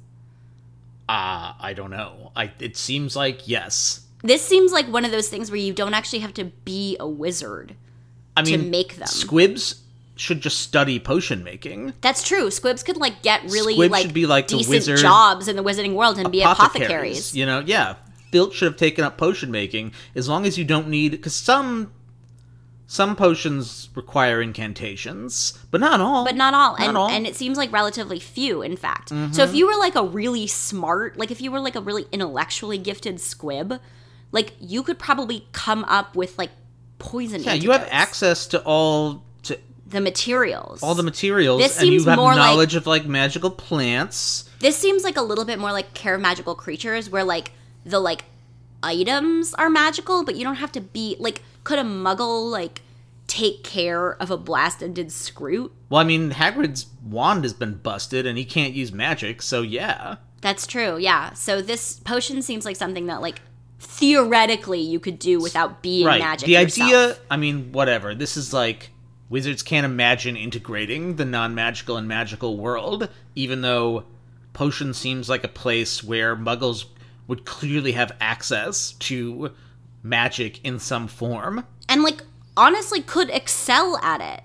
[1.09, 2.33] Ah, I don't know.
[2.35, 4.07] I it seems like yes.
[4.23, 7.09] This seems like one of those things where you don't actually have to be a
[7.09, 7.75] wizard.
[8.37, 9.09] I mean, To make them.
[9.09, 9.82] Squibs
[10.17, 11.95] should just study potion making.
[12.01, 12.51] That's true.
[12.51, 15.95] Squibs could like get really like should be like decent wizard- jobs in the wizarding
[15.95, 17.35] world and be apothecaries.
[17.35, 17.97] You know, yeah.
[18.31, 21.93] Filch should have taken up potion making as long as you don't need because some
[22.87, 26.27] some potions require incantations, but not all.
[26.27, 26.77] But not all.
[26.77, 27.09] and all.
[27.09, 29.09] and it seems like relatively few, in fact.
[29.09, 29.41] So mm-hmm.
[29.41, 32.77] if you were like a really smart, like if you were like a really intellectually
[32.77, 33.81] gifted squib,
[34.31, 36.51] like you could probably come up with like
[36.99, 39.25] poison yeah, you have access to all
[39.93, 40.83] the materials.
[40.83, 44.49] all the materials, This and you seems have more like- knowledge of like magical plants.
[44.59, 47.53] This seems like a little bit more like Care of Magical Creatures, where like
[47.85, 48.25] the like
[48.83, 51.43] items are magical, but you don't have to be like.
[51.65, 52.83] Could a Muggle like
[53.29, 55.71] take care of a blasted Skrewt?
[55.89, 60.17] Well, I mean, Hagrid's wand has been busted, and he can't use magic, so yeah.
[60.41, 60.99] That's true.
[60.99, 61.33] Yeah.
[61.35, 63.41] So this potion seems like something that like
[63.79, 66.21] theoretically you could do without being right.
[66.21, 66.47] magic.
[66.47, 66.89] the yourself.
[66.89, 68.15] idea, I mean, whatever.
[68.15, 68.91] This is like
[69.33, 74.05] wizards can't imagine integrating the non-magical and magical world, even though
[74.53, 76.85] potion seems like a place where muggles
[77.27, 79.51] would clearly have access to
[80.03, 81.65] magic in some form.
[81.89, 82.23] and like
[82.57, 84.43] honestly could excel at it.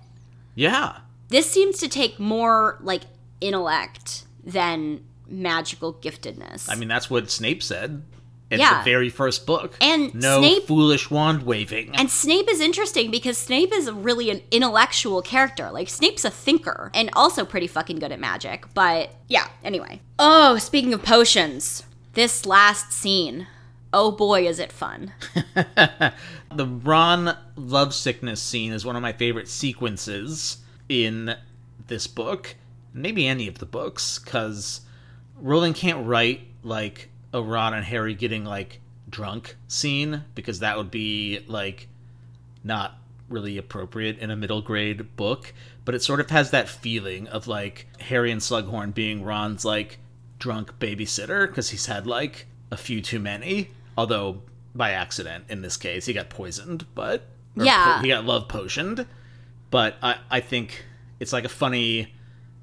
[0.56, 1.00] Yeah.
[1.28, 3.02] This seems to take more like
[3.42, 6.72] intellect than magical giftedness.
[6.72, 8.04] I mean, that's what Snape said
[8.50, 8.78] in Yeah.
[8.80, 9.76] the very first book.
[9.82, 11.92] And no Snape- foolish wand waving.
[11.96, 15.70] And Snape is interesting because Snape is really an intellectual character.
[15.72, 18.66] Like, Snape's a thinker and also pretty fucking good at magic.
[18.74, 20.00] But yeah, anyway.
[20.18, 21.84] Oh, speaking of potions,
[22.14, 23.48] this last scene.
[23.94, 25.14] Oh boy, is it fun.
[26.54, 30.58] the Ron lovesickness scene is one of my favorite sequences
[30.90, 31.36] in
[31.88, 32.56] this book,
[32.94, 34.82] maybe any of the books, because
[35.40, 40.92] Rowling can't write like a Ron and Harry getting like drunk scene because that would
[40.92, 41.88] be like
[42.64, 42.98] not
[43.30, 45.54] really appropriate in a middle grade book,
[45.86, 50.00] but it sort of has that feeling of like Harry and Slughorn being Ron's like
[50.40, 54.42] drunk babysitter because he's had like a few too many, although
[54.76, 57.24] by accident in this case he got poisoned, but
[57.56, 57.96] Yeah.
[57.98, 59.06] po- he got love potioned.
[59.72, 60.86] But I I think
[61.20, 62.14] it's like a funny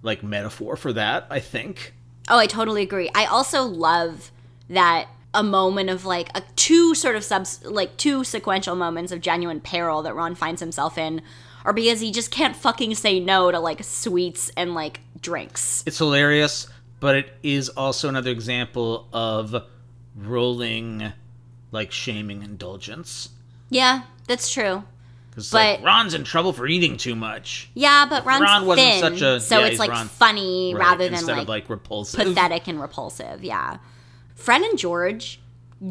[0.02, 1.26] like metaphor for that.
[1.30, 1.94] I think
[2.28, 3.10] Oh, I totally agree.
[3.14, 4.30] I also love
[4.68, 9.20] that a moment of like a two sort of subs like two sequential moments of
[9.20, 11.20] genuine peril that Ron finds himself in
[11.64, 15.82] are because he just can't fucking say no to like sweets and like drinks.
[15.86, 16.68] it's hilarious,
[17.00, 19.54] but it is also another example of
[20.16, 21.12] Rowling
[21.72, 23.30] like shaming indulgence.
[23.70, 24.84] Yeah, that's true.
[25.30, 27.68] Because But- like, Ron's in trouble for eating too much.
[27.74, 30.80] Yeah, but Ron's Ron wasn't thin, such a- so yeah, it's like Ron- funny Right,
[30.80, 32.20] rather than like, of like repulsive.
[32.20, 33.42] pathetic and repulsive.
[33.42, 33.78] Yeah,
[34.34, 35.40] Fred and George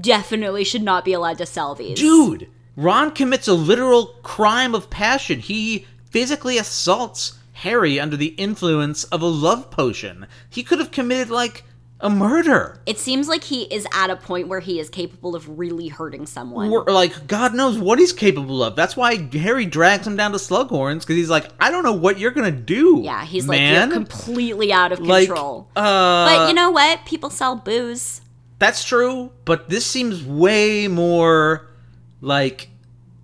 [0.01, 1.97] definitely should not be allowed to sell these.
[1.97, 5.39] Dude, Ron commits a literal crime of passion.
[5.39, 10.27] He physically assaults Harry under the influence of a love potion.
[10.49, 11.63] He could have committed like
[11.99, 12.81] a murder.
[12.85, 16.25] It seems like he is at a point where he is capable of really hurting
[16.25, 16.69] someone.
[16.69, 18.75] Or like God knows what he's capable of.
[18.75, 22.19] That's why Harry drags him down to Slughorns because he's like, I don't know what
[22.19, 22.99] you're gonna do.
[23.03, 23.89] yeah, he's man.
[23.89, 25.69] like you're completely out of Like, control.
[25.77, 27.05] uh, but you know what?
[27.05, 28.19] People sell booze.
[28.59, 31.69] That's true, but this seems way more
[32.21, 32.69] like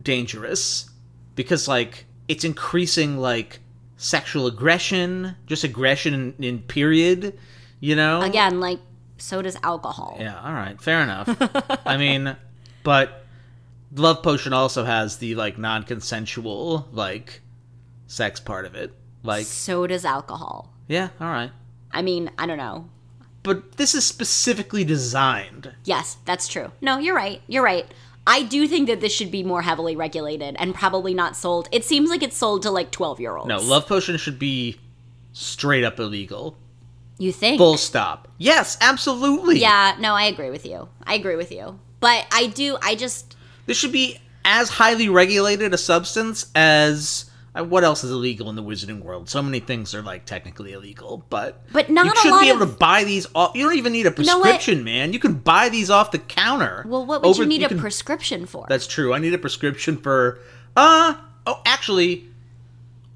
[0.03, 0.89] dangerous
[1.35, 3.59] because like it's increasing like
[3.97, 7.37] sexual aggression, just aggression in, in period,
[7.79, 8.21] you know?
[8.21, 8.79] Again, like
[9.17, 10.17] so does alcohol.
[10.19, 11.29] Yeah, all right, fair enough.
[11.85, 12.35] I mean,
[12.83, 13.23] but
[13.95, 17.41] Love Potion also has the like non-consensual like
[18.07, 18.93] sex part of it.
[19.23, 20.73] Like, So does alcohol.
[20.87, 21.51] yeah, all right.
[21.91, 22.89] I mean, I don't know.
[23.43, 26.71] But this is specifically designed Yes, that's true.
[26.81, 27.41] No, you're right.
[27.47, 27.85] You're right.
[28.27, 31.67] I do think that this should be more heavily regulated and probably not sold.
[31.71, 33.47] It seems like it's sold to like 12 year olds.
[33.47, 34.79] No, Love Potion should be
[35.33, 36.55] straight up illegal.
[37.17, 37.57] You think?
[37.57, 38.27] Full stop.
[38.37, 39.59] Yes, absolutely.
[39.59, 40.89] Yeah, no, I agree with you.
[41.03, 41.79] I agree with you.
[41.99, 43.35] But I do, I just,
[43.65, 48.63] This should be as highly regulated a substance as what else is illegal in the
[48.63, 49.29] wizarding world?
[49.29, 52.71] So many things are like technically illegal, but But not you should be able of-
[52.71, 53.55] to buy these off.
[53.55, 54.43] You don't even need a know what?
[54.43, 55.13] prescription, man.
[55.13, 56.85] You can buy these off the counter.
[56.87, 58.65] well, what would Over- you need a can- prescription for?
[58.69, 59.13] That's true.
[59.13, 60.39] I need a prescription for
[60.77, 61.15] uh
[61.47, 62.27] oh actually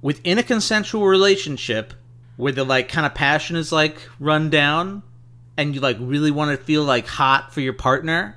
[0.01, 1.93] within a consensual relationship
[2.35, 5.03] where the like kind of passion is like run down
[5.55, 8.35] and you like really want to feel like hot for your partner,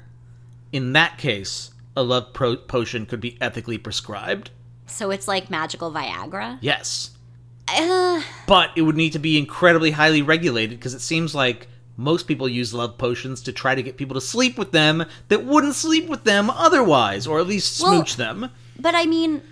[0.71, 4.51] in that case, a love pro- potion could be ethically prescribed.
[4.87, 6.59] So it's like magical Viagra?
[6.61, 7.11] Yes.
[7.69, 12.27] Uh, But it would need to be incredibly highly regulated because it seems like most
[12.29, 15.75] people use love potions to try to get people to sleep with them that wouldn't
[15.75, 18.51] sleep with them otherwise, or at least Well- smooch them.
[18.79, 19.43] but I mean,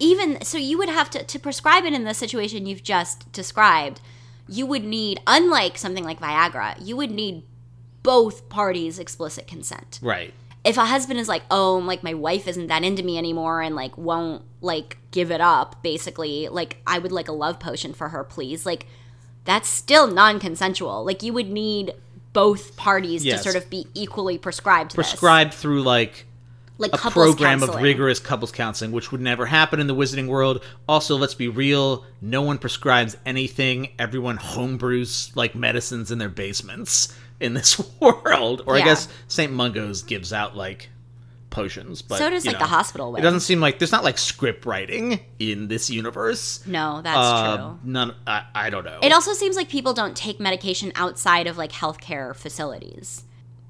[0.00, 4.00] even so, you would have to to prescribe it in the situation you've just described.
[4.48, 7.42] You would need, unlike something like Viagra, you would need
[8.02, 9.98] both parties' explicit consent.
[10.00, 10.32] Right.
[10.68, 13.74] If a husband is like, "Oh, like my wife isn't that into me anymore," and
[13.74, 18.10] like won't like give it up, basically, like I would like a love potion for
[18.10, 18.66] her, please.
[18.66, 18.86] Like
[19.44, 21.04] that's still non-consensual.
[21.06, 21.94] Like you would need
[22.34, 23.38] both parties Yes.
[23.42, 24.90] to sort of be equally prescribed.
[24.90, 25.08] to this.
[25.08, 26.26] prescribed through like
[26.76, 30.62] like a program of rigorous couples counseling, which would never happen in the wizarding world.
[30.88, 33.88] Also, let's be real, no one prescribes anything.
[33.98, 38.62] Everyone homebrews like medicines in their basements in this world.
[38.66, 39.52] Or I guess St.
[39.52, 40.90] Mungo's gives out like
[41.50, 43.20] potions, but So does you like know, the hospital way.
[43.20, 46.64] It doesn't seem like there's not like script writing in this universe.
[46.66, 47.78] No, that's Uh, true.
[47.84, 48.14] None.
[48.26, 48.98] I, I don't know.
[49.02, 53.24] It also seems like people don't take medication outside of like healthcare facilities.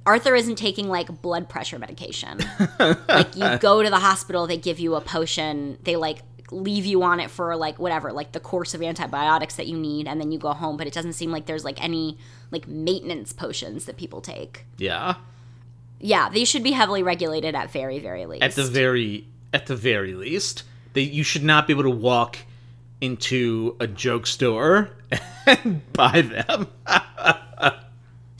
[0.06, 2.38] Arthur isn't taking like blood pressure medication.
[3.08, 7.02] like you go to the hospital, they give you a potion, they like leave you
[7.02, 10.32] on it for like whatever, like the course of antibiotics that you need, and then
[10.32, 10.76] you go home.
[10.76, 12.18] But it doesn't seem like there's like any
[12.50, 14.64] like maintenance potions that people take.
[14.76, 15.16] yeah.
[16.00, 18.44] Yeah, they should be heavily regulated at very, very least.
[18.44, 22.38] at the very at the very least they, you should not be able to walk
[23.00, 24.90] into a joke store
[25.46, 26.68] and buy them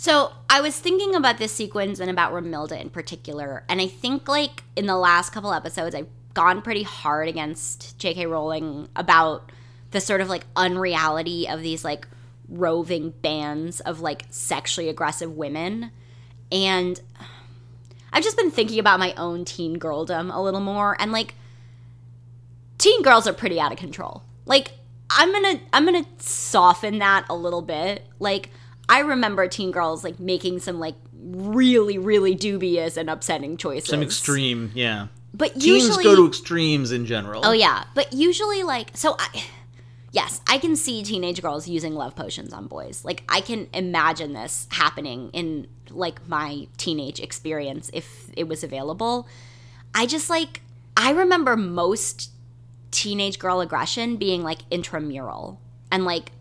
[0.01, 4.29] So I was thinking about this sequence and about Romilda in particular, and I think
[4.29, 8.27] like in the last couple episodes, I've gone pretty hard against J.K.
[8.27, 9.51] Rowling about
[9.91, 12.07] the sort of like unreality of these like
[12.49, 15.91] roving bands of like sexually aggressive women,
[16.53, 17.01] and
[18.13, 21.35] I've just been thinking about my own teen girldom a little more, and like
[22.79, 24.23] teen girls are pretty out of control.
[24.47, 24.73] Like
[25.11, 28.51] I'm gonna I'm gonna soften that a little bit, like.
[28.91, 33.91] I remember teen girls like making some like really, really dubious and upsetting choices.
[33.91, 35.09] Some extreme, yeah.
[35.35, 37.43] But Teens usually, go to extremes in general.
[37.45, 39.15] oh yeah, but usually like so.
[39.19, 39.45] I,
[40.11, 43.05] yes, I can see teenage girls using love potions on boys.
[43.05, 49.29] Like I can imagine this happening in like my teenage experience if it was available.
[49.95, 50.63] I just like
[50.97, 52.31] I remember most
[52.91, 55.61] teenage girl aggression being like intramural
[55.93, 56.33] and like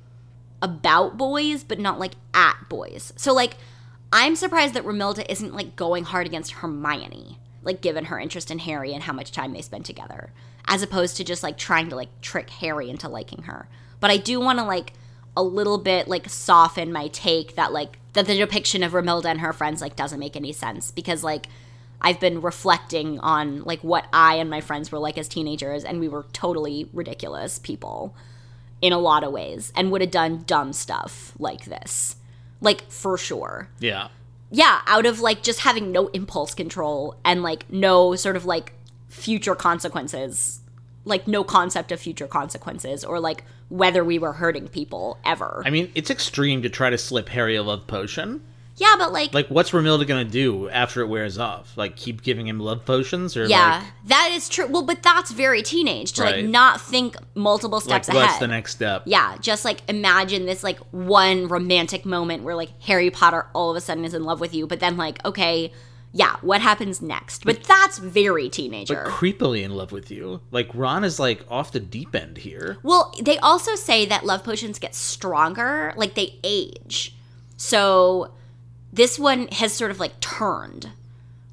[0.61, 3.13] about boys, but not like at boys.
[3.17, 3.57] So like
[4.11, 7.38] I'm surprised that Romilda isn't like going hard against Hermione,
[7.68, 10.32] like given her interest in Harry and how much time they spend together,
[10.65, 13.68] as opposed to just like trying to like trick Harry into liking her.
[13.99, 14.93] But I do want to like
[15.36, 19.41] a little bit like soften my take that like that the depiction of Romilda and
[19.41, 21.47] her friends like doesn't make any sense because like
[22.01, 25.99] I've been reflecting on like what I and my friends were like as teenagers and
[25.99, 28.15] we were totally ridiculous people
[28.82, 32.15] in a lot of ways and would have done dumb stuff like this.
[32.61, 33.68] Like for sure.
[33.80, 34.07] Yeah.
[34.49, 38.73] Yeah, out of like just having no impulse control and like no sort of like
[39.09, 40.61] future consequences.
[41.05, 45.63] Like no concept of future consequences or like whether we were hurting people ever.
[45.65, 48.41] I mean, it's extreme to try to slip Harry a love potion.
[48.78, 51.75] Yeah, but like, Like, what's Romilda gonna do after it wears off?
[51.75, 54.67] Like, keep giving him love potions, or yeah, like, that is true.
[54.67, 56.36] Well, but that's very teenage to Right.
[56.38, 58.41] like not think multiple like steps what's ahead.
[58.41, 59.03] the next step?
[59.05, 63.78] yeah, just like imagine this like one romantic moment where like Harry Potter all of
[63.78, 65.71] a sudden is in love with you, but then like, okay,
[66.13, 67.43] yeah, what happens next?
[67.45, 69.03] But that's very teenager.
[69.05, 70.41] But creepily in love with you.
[70.51, 72.78] Like Ron is like off the deep end here.
[72.84, 77.15] well, they also say that love potions get stronger, like they age.
[77.57, 78.32] So
[78.97, 80.91] this one has sort of like turned.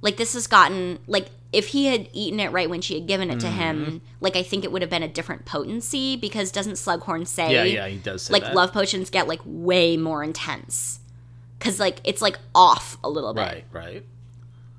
[0.03, 3.31] Like this has gotten like if he had eaten it right when she had given
[3.31, 3.57] it to Mm-hmm.
[3.85, 7.53] him, like I think it would have been a different potency because doesn't Slughorn say
[7.53, 8.55] Yeah, yeah, he does like that.
[8.57, 10.99] love potions get like way more intense
[11.59, 14.03] because like it's like off a little bit Right, right.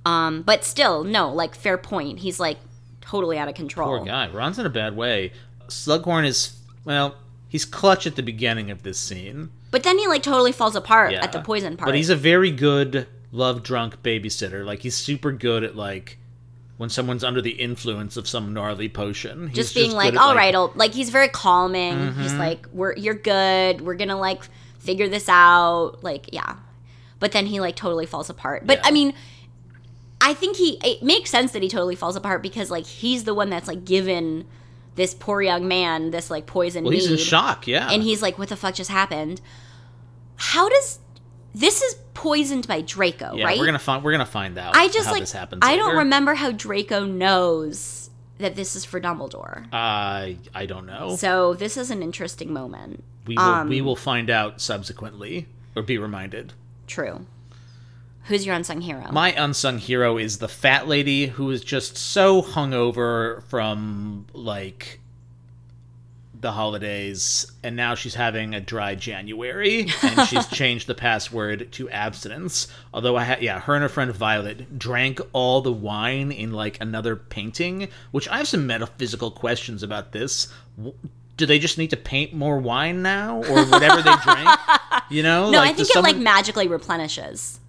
[0.06, 2.58] um but still no like fair point he's like
[3.02, 4.30] totally out of control Poor guy.
[4.30, 5.32] Ron's in a bad way.
[5.68, 7.16] Slughorn is well,
[7.48, 9.50] he's clutch at the beginning of this scene.
[9.76, 11.22] But then he like totally falls apart Yeah.
[11.22, 14.64] at the poison part But he's a very good love drunk babysitter.
[14.66, 16.18] Like he's super good at like
[16.78, 19.48] when someone's under the influence of some gnarly potion.
[19.50, 22.40] He's just being good like at, all right like he's very calming he's Mm-hmm.
[22.40, 24.44] like we're you're good we're gonna like
[24.80, 26.56] figure this out like yeah
[27.20, 28.84] but then he like totally falls apart but Yeah.
[28.88, 29.14] i mean
[30.22, 33.34] i think he it makes sense that he totally falls apart because like he's the
[33.34, 34.46] one that's like given
[34.96, 37.90] this poor young man this like poison Well, he's in shock, yeah.
[37.92, 39.42] and he's like what the fuck just happened
[40.36, 41.00] how does
[41.54, 44.88] this is poisoned by draco yeah, right we're gonna find we're gonna find out i
[44.88, 45.60] just how like this happens.
[45.64, 51.16] i don't remember how draco knows that this is for dumbledore I I don't know.
[51.16, 53.04] so this is an interesting moment.
[53.26, 56.54] we will um, we will find out subsequently or be reminded.
[56.88, 57.26] True.
[58.24, 59.12] Who's your unsung hero?
[59.12, 65.00] My unsung hero is the fat lady who is just so hungover from like
[66.42, 71.90] the holidays and now she's having a dry January and she's changed the password to
[71.90, 72.68] abstinence.
[72.94, 76.80] Although I ha- yeah, her and her friend Violet drank all the wine in like
[76.82, 80.48] another painting, which I have some metaphysical questions about this.
[80.78, 80.96] W-
[81.38, 84.50] Do they just need to paint more wine now or whatever they drank?
[85.10, 85.52] You know?
[85.52, 87.60] no, I think it someone- like magically replenishes.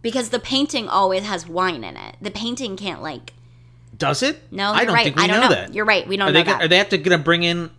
[0.00, 2.16] Because the painting always has wine in it.
[2.22, 3.34] The painting can't like
[3.98, 4.40] Does it?
[4.52, 5.04] No, I don't right.
[5.04, 5.54] think we I don't know, know.
[5.54, 5.74] that.
[5.74, 6.06] You're right.
[6.08, 6.62] We don't are know they, that.
[6.62, 7.70] Are they have to gonna bring in?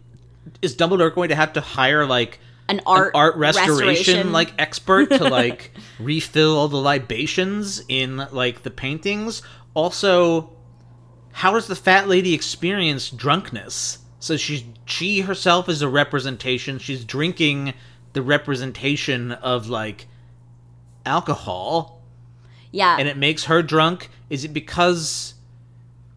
[0.61, 4.31] Is Dumbledore going to have to hire like an an art art restoration, restoration.
[4.31, 9.41] like expert to like refill all the libations in like the paintings?
[9.73, 10.51] Also,
[11.31, 13.99] how does the fat lady experience drunkenness?
[14.19, 16.77] So she's she herself is a representation.
[16.79, 17.73] She's drinking
[18.13, 20.07] the representation of like
[21.05, 22.01] alcohol
[22.71, 22.97] Yeah.
[22.99, 25.33] and it makes her drunk is it because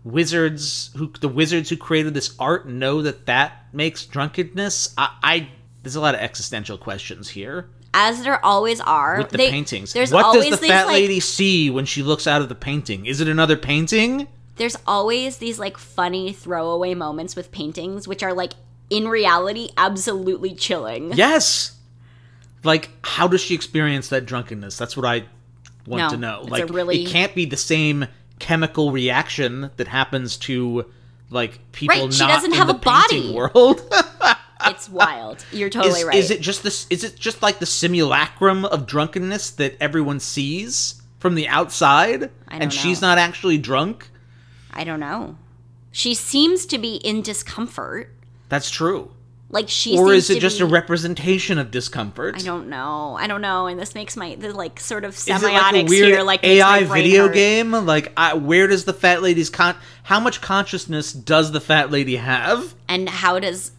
[0.05, 5.49] wizards who the wizards who created this art know that that makes drunkenness i, I
[5.83, 9.19] there's a lot of existential questions here as there always are.
[9.19, 11.85] with the they- paintings There's what always does the these fat like lady see when
[11.85, 14.27] she looks out of the painting is it another painting
[14.57, 18.53] there's always these like funny throwaway moments with paintings which are like
[18.91, 21.13] in reality absolutely chilling.
[21.15, 21.79] yes
[22.65, 24.77] Like, how does she experience that drunkenness?
[24.79, 25.25] That's what I
[25.87, 26.43] want No, to know.
[26.47, 28.07] Like, really- it can't be the same
[28.43, 30.85] chemical reaction that happens to
[31.31, 33.33] like people Right, she not doesn't in have the a body.
[33.33, 33.81] world.
[34.65, 35.45] It's wild.
[35.51, 36.15] You're totally is, right.
[36.15, 36.87] is it just this?
[36.89, 42.73] Is it just like the simulacrum of drunkenness that everyone sees from the outside, and
[42.73, 44.09] she's not actually drunk?
[44.73, 45.37] I don't know.
[45.91, 48.15] She seems to be in discomfort.
[48.49, 49.11] That's true.
[49.53, 52.37] Like she or is it just be, a representation of discomfort?
[52.37, 53.19] I don't know.
[53.21, 53.67] I don't know.
[53.67, 56.85] And this makes my the like sort of semiotics like a weird here like AI
[56.85, 57.35] video hurt.
[57.35, 57.73] game?
[57.73, 59.77] Like, I, where does the fat lady's con?
[60.05, 62.75] How much consciousness does the fat lady have?
[62.89, 63.73] And how does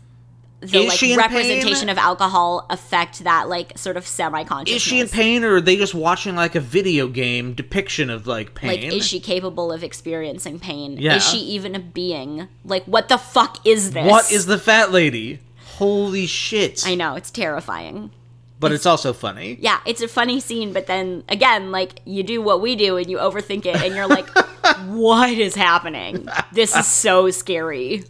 [0.60, 1.90] the Is like representation pain?
[1.90, 4.76] of alcohol affect that like sort of semi consciousness?
[4.76, 8.28] Is she in pain, or are they just watching like a video game depiction of
[8.28, 8.70] like pain?
[8.70, 10.98] Like, is she capable of experiencing pain?
[11.00, 11.16] Yeah.
[11.16, 12.48] Is she even a being?
[12.64, 14.10] Like, what the fuck is this?
[14.10, 15.40] What is the fat lady?
[15.78, 16.84] Holy shit!
[16.86, 18.12] I know it's terrifying.
[18.60, 19.58] but it's also funny.
[19.60, 23.10] Yeah, it's a funny scene, but then again, like you do what we do and
[23.10, 24.30] you overthink it, and you're like,
[24.88, 26.28] "What is happening?
[26.52, 28.04] This is so scary."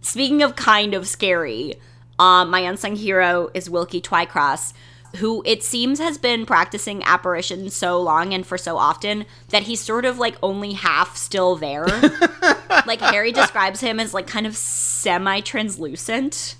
[0.00, 1.74] Speaking of kind of scary,
[2.18, 4.74] um, my unsung hero is Wilkie Twycross,
[5.16, 9.80] who it seems has been practicing apparition so long and for so often that he's
[9.80, 11.86] sort of like only half still there.
[12.86, 16.56] like Harry describes him as like kind of semi-translucent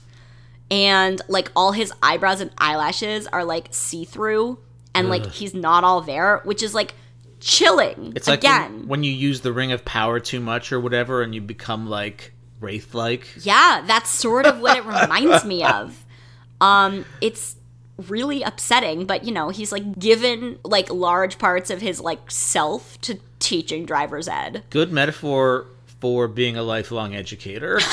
[0.70, 4.58] and like all his eyebrows and eyelashes are like see-through
[4.94, 6.94] and like he's not all there which is like
[7.40, 10.80] chilling It's like again when, when you use the ring of power too much or
[10.80, 13.28] whatever, and you become like wraith-like.
[13.44, 16.04] yeah that's sort of what it reminds me of
[16.60, 17.56] um it's
[18.08, 23.00] really upsetting but you know he's like given like large parts of his like self
[23.02, 25.66] to teaching driver's ed Good metaphor
[26.00, 27.78] for being a lifelong educator.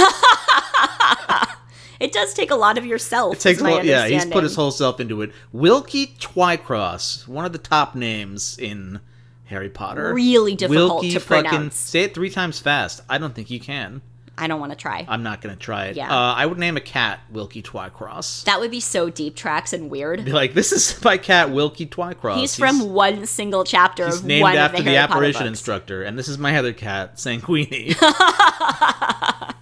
[2.02, 4.56] it does take a lot of yourself It takes a lot, yeah, he's put his
[4.56, 5.32] whole self into it.
[5.52, 9.00] Wilkie Twycross, one of the top names in
[9.46, 10.14] Harry Potter.
[10.14, 11.76] Really difficult Wilkie to fucking, pronounce.
[11.76, 13.02] Say it three times fast.
[13.10, 14.02] I don't think you can.
[14.38, 15.98] i don't want to try I'm not gonna try it.
[15.98, 16.10] Yeah.
[16.10, 18.46] Uh, I would name a cat Wilkie Twycross.
[18.46, 21.86] that would be so deep tracks and weird Be like, this is my cat Wilkie
[21.86, 22.38] Twycross.
[22.38, 25.20] He's from one single chapter He's of named one after of the, the, Harry Potter
[25.20, 27.96] apparition instructor, and this is my other cat, Sanguini.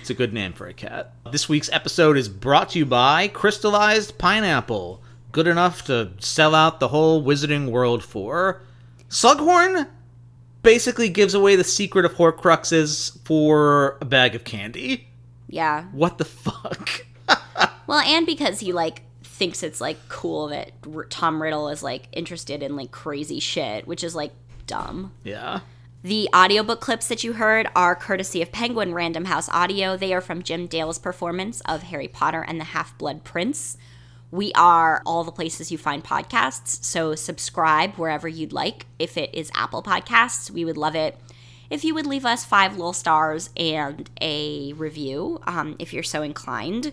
[0.00, 1.12] it's a good name for a cat.
[1.30, 5.02] This week's episode is brought to you by Crystallized Pineapple.
[5.32, 8.62] Good enough to sell out the whole wizarding world for.
[9.08, 9.88] Slughorn
[10.62, 15.08] basically gives away the secret of Horcruxes for a bag of candy.
[15.48, 15.84] Yeah.
[15.92, 17.06] What the fuck?
[17.86, 22.08] Well, and because he like thinks it's like cool that R- Tom Riddle is like
[22.12, 24.32] interested in like crazy shit, which is like
[24.66, 25.12] dumb.
[25.22, 25.60] yeah.
[26.04, 29.96] The audiobook clips that you heard are courtesy of Penguin Random House Audio.
[29.96, 33.78] They are from Jim Dale's performance of Harry Potter and the Half Blood Prince.
[34.30, 38.84] We are all the places you find podcasts, so subscribe wherever you'd like.
[38.98, 41.18] If it is Apple Podcasts, we would love it
[41.70, 46.20] if you would leave us five little stars and a review, um, if you're so
[46.20, 46.92] inclined.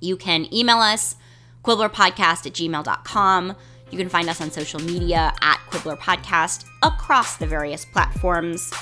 [0.00, 1.16] You can email us,
[1.62, 3.56] quibblerpodcast at gmail.com.
[3.92, 8.72] You can find us on social media at Quibbler Podcast across the various platforms.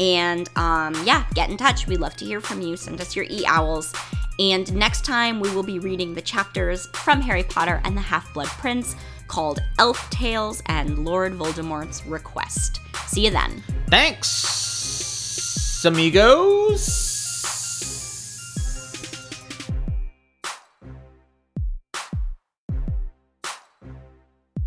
[0.00, 1.86] And um, yeah, get in touch.
[1.86, 2.76] We'd love to hear from you.
[2.76, 3.92] Send us your e owls.
[4.38, 8.34] And next time, we will be reading the chapters from Harry Potter and the Half
[8.34, 8.96] Blood Prince
[9.28, 12.80] called Elf Tales and Lord Voldemort's Request.
[13.06, 13.62] See you then.
[13.88, 17.13] Thanks, amigos.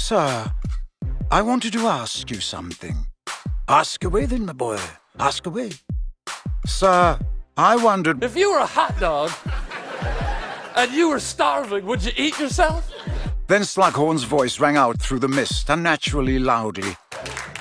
[0.07, 0.49] Sir,
[1.29, 2.95] I wanted to ask you something.
[3.67, 4.79] Ask away then, my boy.
[5.19, 5.71] Ask away.
[6.65, 7.19] Sir,
[7.57, 8.23] I wondered.
[8.23, 9.34] If you were a hot dog
[10.77, 12.89] and you were starving, would you eat yourself?
[13.47, 16.95] Then Slughorn's voice rang out through the mist, unnaturally loudly.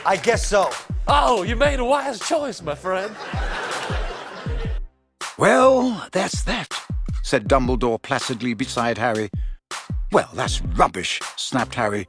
[0.04, 0.70] I guess so.
[1.08, 3.12] Oh, you made a wise choice, my friend.
[5.36, 6.72] Well, that's that,
[7.24, 9.30] said Dumbledore placidly beside Harry.
[10.12, 12.06] Well, that's rubbish, snapped Harry.